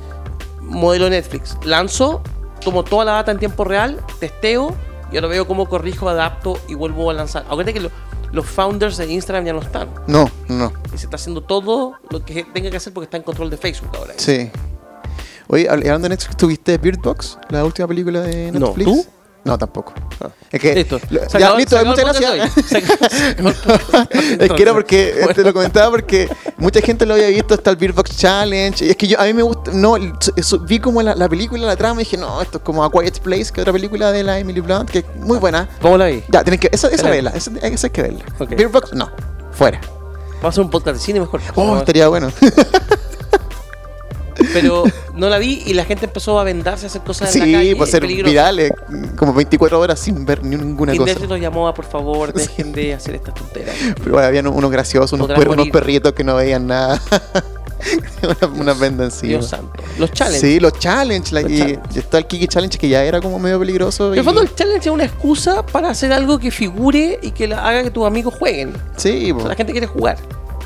modelo 0.62 1.10
Netflix. 1.10 1.58
Lanzo, 1.64 2.22
tomo 2.64 2.84
toda 2.84 3.06
la 3.06 3.12
data 3.14 3.32
en 3.32 3.40
tiempo 3.40 3.64
real, 3.64 4.00
testeo 4.20 4.76
y 5.12 5.16
ahora 5.16 5.28
veo 5.28 5.48
cómo 5.48 5.68
corrijo, 5.68 6.08
adapto 6.08 6.60
y 6.68 6.76
vuelvo 6.76 7.10
a 7.10 7.14
lanzar. 7.14 7.44
Acuérdate 7.48 7.74
que 7.74 7.80
lo- 7.80 7.92
los 8.32 8.46
founders 8.46 8.98
de 8.98 9.12
Instagram 9.12 9.44
ya 9.46 9.54
no 9.54 9.60
están. 9.60 9.90
No, 10.06 10.30
no. 10.48 10.72
Y 10.94 10.98
se 11.00 11.06
está 11.06 11.16
haciendo 11.16 11.42
todo 11.42 11.94
lo 12.12 12.24
que 12.24 12.44
tenga 12.44 12.70
que 12.70 12.78
hacer 12.78 12.94
porque 12.94 13.06
está 13.06 13.18
en 13.18 13.24
control 13.24 13.50
de 13.50 13.58
Facebook 13.58 13.90
ahora. 13.98 14.14
Sí. 14.18 14.52
Oye, 15.52 15.68
hab- 15.68 15.80
hablando 15.80 16.04
de 16.06 16.10
Netflix, 16.10 16.38
¿tuviste 16.38 16.78
Bird 16.78 17.00
Box? 17.02 17.38
La 17.50 17.66
última 17.66 17.88
película 17.88 18.22
de 18.22 18.52
No, 18.52 18.68
Netflix. 18.68 18.86
¿tú? 18.92 19.06
No, 19.46 19.58
tampoco. 19.58 19.94
Ah. 20.22 20.30
Es 20.52 20.60
que. 20.62 20.76
Listo. 20.76 21.00
lo- 21.10 21.22
ya, 21.28 21.38
acabó- 21.40 21.58
listo, 21.58 21.86
muchas 21.86 22.20
gracias. 22.20 22.58
es 24.40 24.52
que 24.52 24.62
era 24.62 24.74
porque 24.74 25.14
bueno. 25.18 25.34
te 25.34 25.44
lo 25.44 25.54
comentaba 25.54 25.90
porque 25.92 26.30
mucha 26.58 26.82
gente 26.82 27.06
lo 27.06 27.14
había 27.14 27.28
visto 27.30 27.54
hasta 27.54 27.70
el 27.72 27.78
Beer 27.78 27.94
Box 27.94 28.18
Challenge 28.18 28.86
y 28.86 28.90
es 28.90 28.96
que 28.98 29.08
yo 29.08 29.20
a 29.20 29.24
mí 29.24 29.34
me 29.34 29.42
gusta 29.42 29.72
no 29.74 29.96
eso- 30.36 30.60
vi 30.60 30.80
como 30.80 31.02
la, 31.02 31.16
la 31.16 31.30
película 31.30 31.66
la 31.66 31.76
trama 31.78 32.02
y 32.02 32.04
dije 32.04 32.18
no 32.18 32.42
esto 32.42 32.58
es 32.58 32.64
como 32.64 32.84
A 32.84 32.92
Quiet 32.92 33.20
Place 33.22 33.46
que 33.52 33.62
es 33.62 33.64
otra 33.64 33.74
película 33.74 34.12
de 34.12 34.24
la 34.24 34.38
Emily 34.40 34.60
Blunt 34.60 34.90
que 34.90 35.00
es 35.00 35.06
muy 35.16 35.38
buena 35.38 35.70
¿Cómo 35.82 35.98
la 35.98 36.08
vi? 36.08 36.22
ya 36.30 36.44
tienes 36.44 36.60
que 36.60 36.70
esa, 36.72 36.90
esa 36.90 37.10
verla 37.10 37.32
esa, 37.32 37.52
esa 37.62 37.88
hay 37.88 37.92
que 37.94 38.02
verla 38.02 38.26
Ok. 38.40 38.50
Beer 38.50 38.68
Box 38.70 38.94
no 38.94 39.10
fuera 39.52 39.80
Vamos 40.42 40.44
a 40.44 40.48
hacer 40.50 40.64
un 40.64 40.70
podcast 40.70 40.98
de 40.98 41.04
cine 41.04 41.20
mejor. 41.22 41.42
oh 41.56 41.78
estaría 41.78 42.08
bueno 42.10 42.30
Pero 44.54 44.84
no 45.16 45.30
la 45.30 45.38
vi 45.38 45.64
y 45.66 45.74
la 45.74 45.86
gente 45.86 46.06
empezó 46.06 46.40
a 46.40 46.44
vendarse, 46.44 46.86
a 46.86 46.90
hacer 46.90 47.02
cosas 47.02 47.34
en 47.36 47.40
la 47.42 47.46
sí 47.46 47.52
calle. 47.54 47.76
pues 47.76 47.92
ser 47.92 48.02
peligroso. 48.02 48.30
virales 48.32 48.72
como 49.16 49.34
24 49.34 49.80
horas 49.80 50.00
sin 50.00 50.26
ver 50.26 50.44
ni 50.44 50.56
ninguna 50.56 50.94
Y 50.94 50.98
cosa 50.98 51.14
los 51.28 51.40
llamó 51.40 51.68
a, 51.68 51.74
por 51.74 51.86
favor, 51.86 52.34
dejen 52.34 52.72
de 52.72 52.94
hacer 52.94 53.16
estas 53.16 53.34
tonteras. 53.36 53.76
pero 54.00 54.12
bueno, 54.14 54.28
habían 54.28 54.48
unos 54.48 54.72
graciosos 54.72 55.12
unos, 55.14 55.30
puer- 55.30 55.50
unos 55.50 55.70
perritos 55.70 56.14
que 56.14 56.24
no 56.24 56.36
veían 56.36 56.68
nada 56.68 57.02
una, 58.24 58.54
una 58.62 58.74
venda 58.74 59.06
encima 59.06 59.30
Dios 59.30 59.48
santo. 59.48 59.72
Los 59.98 60.12
challenges. 60.12 60.42
Sí, 60.42 60.60
los 60.60 60.74
challenge. 60.80 61.34
la- 61.34 61.42
Los 61.42 61.52
y, 61.52 61.58
challenge. 61.60 61.82
y 61.96 62.00
está 62.00 62.18
el 62.18 62.26
Kiki 62.28 62.48
Challenge 62.48 62.78
que 62.78 62.90
ya 62.90 63.04
era 63.04 63.22
como 63.22 63.40
medio 63.40 63.60
peligroso. 63.60 64.12
En 64.14 64.20
el 64.20 64.26
fondo, 64.26 64.42
el 64.42 64.54
challenge 64.54 64.90
es 64.90 64.94
una 64.94 65.06
excusa 65.06 65.66
para 65.66 65.90
hacer 65.90 66.12
algo 66.12 66.40
que 66.40 66.52
figure 66.52 67.20
y 67.22 67.32
que 67.32 67.48
la- 67.48 67.66
haga 67.68 67.84
que 67.84 67.92
tus 67.92 68.06
amigos 68.06 68.34
jueguen. 68.38 68.74
Sí, 68.98 69.32
O 69.32 69.40
sea, 69.40 69.50
la 69.50 69.56
gente 69.56 69.72
quiere 69.72 69.88
jugar. 69.88 70.18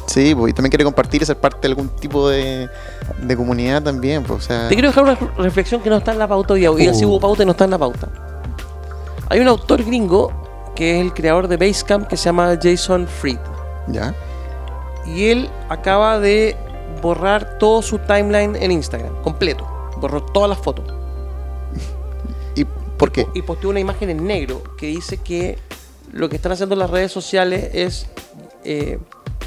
sí, 0.07 0.31
y 0.31 0.53
también 0.53 0.69
quiere 0.69 0.83
compartir 0.83 1.21
y 1.21 1.25
ser 1.25 1.37
parte 1.37 1.59
de 1.61 1.67
algún 1.69 1.89
tipo 1.89 2.27
de, 2.29 2.67
de 3.23 3.35
comunidad 3.37 3.81
también. 3.83 4.25
o 4.29 4.39
sea, 4.39 4.67
Te 4.67 4.75
quiero 4.75 4.89
dejar 4.89 5.03
una 5.03 5.15
reflexión 5.37 5.81
que 5.81 5.89
no 5.89 5.97
está 5.97 6.11
en 6.11 6.19
la 6.19 6.27
pauta 6.27 6.53
hoy. 6.53 6.65
Hoy 6.67 6.89
Uh. 6.89 6.93
sí 6.93 7.05
hubo 7.05 7.19
pauta 7.19 7.43
y 7.43 7.45
no 7.45 7.51
está 7.51 7.63
en 7.65 7.71
la 7.71 7.77
pauta. 7.77 8.07
Hay 9.29 9.39
un 9.39 9.47
autor 9.47 9.83
gringo 9.83 10.31
que 10.75 10.95
es 10.99 11.01
el 11.05 11.13
creador 11.13 11.47
de 11.47 11.57
Basecamp, 11.57 12.07
que 12.07 12.17
se 12.17 12.25
llama 12.25 12.57
Jason 12.61 13.07
Fried. 13.07 13.37
¿Ya? 13.87 14.13
Y 15.05 15.25
él 15.25 15.49
acaba 15.69 16.19
de 16.19 16.55
borrar 17.01 17.57
todo 17.57 17.81
su 17.81 17.99
timeline 17.99 18.55
en 18.55 18.71
Instagram, 18.71 19.21
completo. 19.21 19.67
Borró 19.99 20.23
todas 20.23 20.49
las 20.49 20.59
fotos. 20.59 20.85
¿Y 22.55 22.65
por 22.97 23.11
qué? 23.11 23.27
Y 23.33 23.41
posteó 23.41 23.69
una 23.69 23.79
imagen 23.79 24.09
en 24.09 24.25
negro 24.25 24.61
que 24.77 24.87
dice 24.87 25.17
que 25.17 25.57
lo 26.11 26.29
que 26.29 26.35
están 26.35 26.51
haciendo 26.51 26.75
las 26.75 26.89
redes 26.89 27.11
sociales 27.11 27.69
es 27.73 28.07
eh, 28.63 28.99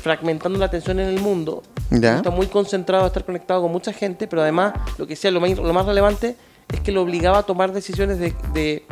fragmentando 0.02 0.58
la 0.58 0.66
atención 0.66 0.98
en 1.00 1.08
el 1.08 1.20
mundo. 1.20 1.62
¿Ya? 1.90 2.16
Está 2.16 2.30
muy 2.30 2.46
concentrado 2.46 3.04
a 3.04 3.06
estar 3.08 3.24
conectado 3.24 3.62
con 3.62 3.70
mucha 3.72 3.92
gente, 3.92 4.26
pero 4.26 4.42
además 4.42 4.74
lo 4.98 5.06
que 5.06 5.14
sea 5.16 5.30
lo 5.30 5.40
más, 5.40 5.50
lo 5.56 5.72
más 5.72 5.86
relevante 5.86 6.36
es 6.72 6.80
que 6.80 6.90
lo 6.92 7.02
obligaba 7.02 7.38
a 7.38 7.42
tomar 7.44 7.72
decisiones 7.72 8.18
de, 8.18 8.34
de- 8.52 8.84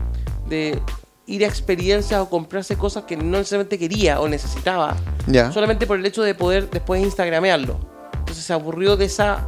de 0.48 0.78
ir 1.26 1.44
a 1.44 1.48
experiencias 1.48 2.20
o 2.20 2.28
comprarse 2.28 2.76
cosas 2.76 3.04
que 3.04 3.16
no 3.16 3.38
necesariamente 3.38 3.78
quería 3.78 4.20
o 4.20 4.28
necesitaba, 4.28 4.94
¿Ya? 5.26 5.50
solamente 5.52 5.86
por 5.86 5.98
el 5.98 6.04
hecho 6.06 6.22
de 6.22 6.34
poder 6.34 6.68
después 6.70 7.02
instagramearlo. 7.02 7.78
Entonces 8.18 8.44
se 8.44 8.52
aburrió 8.52 8.96
de 8.96 9.06
esa, 9.06 9.46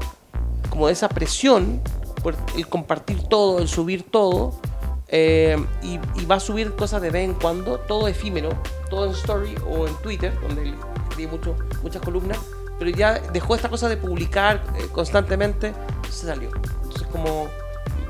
como 0.71 0.87
de 0.87 0.95
esa 0.95 1.09
presión 1.09 1.81
por 2.23 2.35
el 2.57 2.67
compartir 2.67 3.23
todo, 3.29 3.59
el 3.61 3.69
subir 3.69 4.03
todo, 4.11 4.59
eh, 5.09 5.57
y, 5.83 6.01
y 6.21 6.25
va 6.25 6.37
a 6.37 6.41
subir 6.41 6.75
cosas 6.75 7.01
de 7.03 7.11
vez 7.11 7.25
en 7.29 7.35
cuando, 7.35 7.79
todo 7.79 8.09
efímero, 8.09 8.49
todo 8.91 9.05
en 9.07 9.13
story 9.13 9.55
o 9.71 9.87
en 9.87 9.95
Twitter, 10.03 10.33
donde 10.41 10.63
él 10.63 10.75
escribe 11.11 11.31
mucho, 11.31 11.55
muchas 11.83 12.03
columnas, 12.03 12.39
pero 12.79 12.91
ya 12.91 13.21
dejó 13.33 13.55
esta 13.55 13.69
cosa 13.69 13.89
de 13.89 13.97
publicar 13.97 14.63
eh, 14.79 14.87
constantemente, 14.93 15.73
se 16.11 16.27
salió. 16.27 16.51
Entonces 16.83 17.07
como 17.13 17.49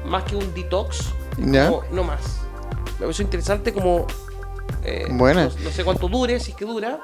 más 0.07 0.25
que 0.25 0.37
un 0.37 0.55
detox, 0.55 1.01
es 1.39 1.53
Ya. 1.53 1.69
como, 1.71 1.83
no 1.93 2.05
más. 2.05 2.21
Me 2.99 3.01
pareció 3.07 3.25
interesante 3.25 3.73
como... 3.73 4.07
eh, 4.85 5.07
Buena. 5.11 5.45
No, 5.47 5.51
no 5.65 5.71
sé 5.71 5.85
cuánto 5.85 6.09
dure, 6.09 6.39
si 6.41 6.53
es 6.53 6.57
que 6.57 6.65
dura, 6.65 7.01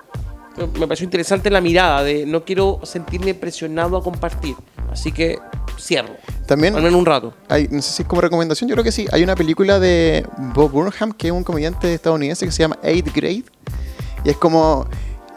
pero 0.55 0.69
me 0.69 0.87
pareció 0.87 1.05
interesante 1.05 1.51
la 1.51 1.61
mirada 1.61 2.03
de 2.03 2.27
no 2.27 2.45
quiero 2.45 2.81
sentirme 2.85 3.35
presionado 3.35 3.97
a 3.97 4.03
compartir. 4.03 4.55
Así 4.91 5.11
que 5.13 5.39
cierro. 5.79 6.15
También 6.47 6.75
menos 6.75 6.93
un 6.93 7.07
rato. 7.07 7.33
hay, 7.49 7.67
no 7.71 7.81
sé 7.81 7.93
si 7.93 8.03
es 8.03 8.09
como 8.09 8.21
recomendación, 8.21 8.69
yo 8.69 8.75
creo 8.75 8.85
que 8.85 8.93
sí. 8.93 9.07
Hay 9.11 9.23
una 9.23 9.35
película 9.35 9.79
de 9.81 10.27
Bob 10.55 10.71
Burnham, 10.71 11.13
que 11.13 11.29
es 11.29 11.33
un 11.33 11.45
comediante 11.45 11.93
estadounidense 11.95 12.45
que 12.45 12.53
se 12.53 12.59
llama 12.63 12.79
Eighth 12.83 13.15
Grade. 13.15 13.45
Y 14.25 14.31
es 14.31 14.37
como, 14.37 14.87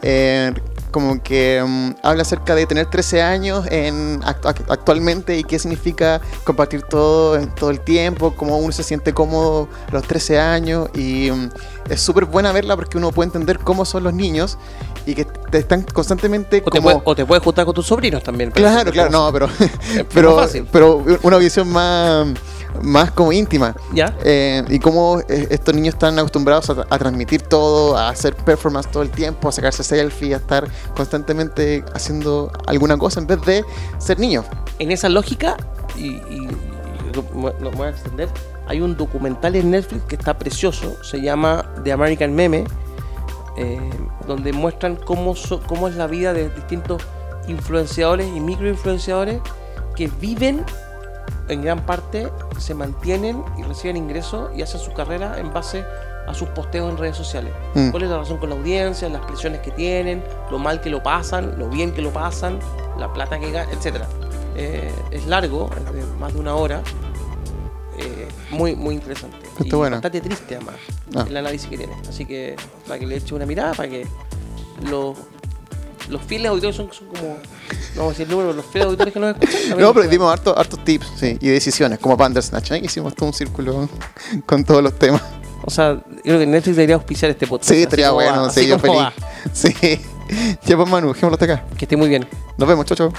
eh, 0.02 0.52
como 0.96 1.22
que 1.22 1.62
mm, 1.62 1.90
habla 2.02 2.22
acerca 2.22 2.54
de 2.54 2.64
tener 2.64 2.86
13 2.86 3.20
años 3.20 3.66
en, 3.70 4.22
act- 4.22 4.40
act- 4.44 4.64
actualmente 4.70 5.36
y 5.36 5.44
qué 5.44 5.58
significa 5.58 6.22
compartir 6.42 6.84
todo 6.84 7.36
en 7.36 7.54
todo 7.54 7.68
el 7.68 7.80
tiempo, 7.80 8.32
cómo 8.34 8.56
uno 8.56 8.72
se 8.72 8.82
siente 8.82 9.12
cómodo 9.12 9.68
a 9.90 9.92
los 9.92 10.04
13 10.04 10.40
años. 10.40 10.88
Y 10.94 11.30
mm, 11.30 11.50
es 11.90 12.00
súper 12.00 12.24
buena 12.24 12.50
verla 12.50 12.76
porque 12.76 12.96
uno 12.96 13.12
puede 13.12 13.26
entender 13.26 13.58
cómo 13.58 13.84
son 13.84 14.04
los 14.04 14.14
niños 14.14 14.56
y 15.04 15.14
que 15.14 15.26
te 15.26 15.58
están 15.58 15.82
constantemente 15.82 16.62
O 16.64 16.70
te, 16.70 16.80
puedes, 16.80 16.98
o 17.04 17.14
te 17.14 17.26
puedes 17.26 17.44
juntar 17.44 17.66
con 17.66 17.74
tus 17.74 17.86
sobrinos 17.86 18.22
también. 18.22 18.50
Claro, 18.52 18.90
claro, 18.90 19.10
no, 19.10 19.30
pero, 19.34 19.50
pero, 20.14 20.46
pero 20.72 21.02
una 21.22 21.36
visión 21.36 21.68
más, 21.68 22.26
más 22.82 23.10
como 23.10 23.32
íntima. 23.32 23.74
¿Ya? 23.92 24.16
Eh, 24.24 24.64
y 24.68 24.78
cómo 24.78 25.20
eh, 25.28 25.48
estos 25.50 25.74
niños 25.74 25.94
están 25.94 26.18
acostumbrados 26.18 26.70
a, 26.70 26.86
a 26.88 26.98
transmitir 26.98 27.42
todo, 27.42 27.96
a 27.96 28.08
hacer 28.08 28.34
performance 28.36 28.90
todo 28.90 29.02
el 29.02 29.10
tiempo, 29.10 29.48
a 29.48 29.52
sacarse 29.52 29.82
selfie, 29.84 30.34
a 30.34 30.38
estar 30.38 30.68
constantemente 30.96 31.84
haciendo 31.94 32.50
alguna 32.66 32.96
cosa 32.96 33.20
en 33.20 33.26
vez 33.26 33.40
de 33.42 33.64
ser 33.98 34.18
niños. 34.18 34.44
En 34.78 34.90
esa 34.90 35.08
lógica, 35.08 35.56
y, 35.96 36.06
y- 36.08 36.48
y 37.10 37.14
lo, 37.14 37.54
lo 37.60 37.70
voy 37.70 37.86
a 37.86 37.90
extender, 37.90 38.28
hay 38.68 38.80
un 38.80 38.96
documental 38.96 39.54
en 39.56 39.70
Netflix 39.70 40.02
que 40.04 40.16
está 40.16 40.36
precioso, 40.38 40.96
se 41.04 41.20
llama 41.20 41.64
The 41.84 41.92
American 41.92 42.34
Meme, 42.34 42.64
eh, 43.56 43.78
donde 44.26 44.52
muestran 44.52 44.96
cómo, 44.96 45.34
so- 45.36 45.62
cómo 45.66 45.88
es 45.88 45.94
la 45.94 46.06
vida 46.06 46.32
de 46.32 46.48
distintos 46.50 47.00
influenciadores 47.48 48.26
y 48.34 48.40
microinfluenciadores 48.40 49.40
que 49.94 50.08
viven 50.20 50.64
en 51.48 51.62
gran 51.62 51.84
parte, 51.86 52.28
se 52.58 52.74
mantienen 52.74 53.42
y 53.58 53.62
reciben 53.62 53.96
ingresos 53.96 54.50
y 54.56 54.62
hacen 54.62 54.80
su 54.80 54.92
carrera 54.92 55.38
en 55.38 55.52
base 55.52 55.84
a 56.26 56.34
sus 56.34 56.48
posteos 56.48 56.90
en 56.90 56.96
redes 56.96 57.16
sociales. 57.16 57.52
Mm. 57.74 57.90
¿Cuál 57.90 58.02
es 58.02 58.10
la 58.10 58.18
razón 58.18 58.38
con 58.38 58.50
la 58.50 58.56
audiencia, 58.56 59.08
las 59.08 59.24
presiones 59.24 59.60
que 59.60 59.70
tienen, 59.70 60.24
lo 60.50 60.58
mal 60.58 60.80
que 60.80 60.90
lo 60.90 61.02
pasan, 61.02 61.56
lo 61.58 61.68
bien 61.68 61.92
que 61.92 62.02
lo 62.02 62.10
pasan, 62.12 62.58
la 62.98 63.12
plata 63.12 63.38
que 63.38 63.52
ganan, 63.52 63.72
etcétera? 63.72 64.08
Eh, 64.56 64.92
es 65.12 65.26
largo, 65.26 65.70
es 65.76 65.92
de 65.92 66.02
más 66.18 66.32
de 66.34 66.40
una 66.40 66.54
hora. 66.54 66.82
eh, 67.98 68.28
muy, 68.50 68.74
muy 68.76 68.94
interesante. 68.96 69.38
Está 69.58 69.64
y 69.64 69.70
bueno. 69.70 69.96
bastante 69.96 70.20
triste 70.20 70.56
además 70.56 70.74
Ah. 71.14 71.24
el 71.28 71.36
análisis 71.36 71.68
que 71.70 71.78
tiene. 71.78 71.94
Así 72.08 72.26
que 72.26 72.56
para 72.86 72.98
que 72.98 73.06
le 73.06 73.16
eche 73.16 73.34
una 73.34 73.46
mirada, 73.46 73.72
para 73.72 73.88
que 73.88 74.06
los, 74.90 75.16
los 76.10 76.20
fieles 76.22 76.50
auditores 76.50 76.76
son, 76.76 76.92
son 76.92 77.06
como, 77.08 77.36
vamos 77.96 78.10
a 78.10 78.18
decir 78.18 78.26
el 78.26 78.30
número, 78.30 78.50
pero 78.50 78.62
los 78.62 78.66
fieles 78.66 78.86
auditores 78.86 79.12
que 79.14 79.20
nos 79.20 79.36
escuchan. 79.36 79.78
No, 79.78 79.94
pero 79.94 80.08
dimos 80.08 80.32
hartos 80.32 80.56
hartos 80.56 80.84
tips 80.84 81.12
sí, 81.18 81.38
y 81.40 81.48
decisiones, 81.48 81.98
como 81.98 82.16
Bandersnatch. 82.16 82.72
¿eh? 82.72 82.80
Hicimos 82.84 83.14
todo 83.14 83.26
un 83.26 83.34
círculo 83.34 83.88
con 84.44 84.64
todos 84.64 84.82
los 84.82 84.98
temas. 84.98 85.22
O 85.64 85.70
sea, 85.70 85.94
yo 85.94 86.02
creo 86.22 86.38
que 86.38 86.46
Netflix 86.46 86.76
debería 86.76 86.94
auspiciar 86.94 87.30
este 87.30 87.46
podcast. 87.46 87.70
Sí, 87.70 87.82
estaría 87.82 88.10
bueno, 88.10 88.42
va, 88.42 88.50
sí, 88.50 88.66
yo 88.66 88.78
feliz. 88.78 88.98
va. 88.98 89.12
Sí. 89.52 89.74
Ya 90.66 90.76
pues 90.76 90.88
Manu, 90.88 91.12
dejémoslo 91.12 91.34
hasta 91.34 91.44
acá. 91.44 91.64
Que 91.78 91.84
esté 91.84 91.96
muy 91.96 92.08
bien. 92.08 92.26
Nos 92.58 92.68
vemos, 92.68 92.84
chau, 92.84 92.96
chau. 92.96 93.12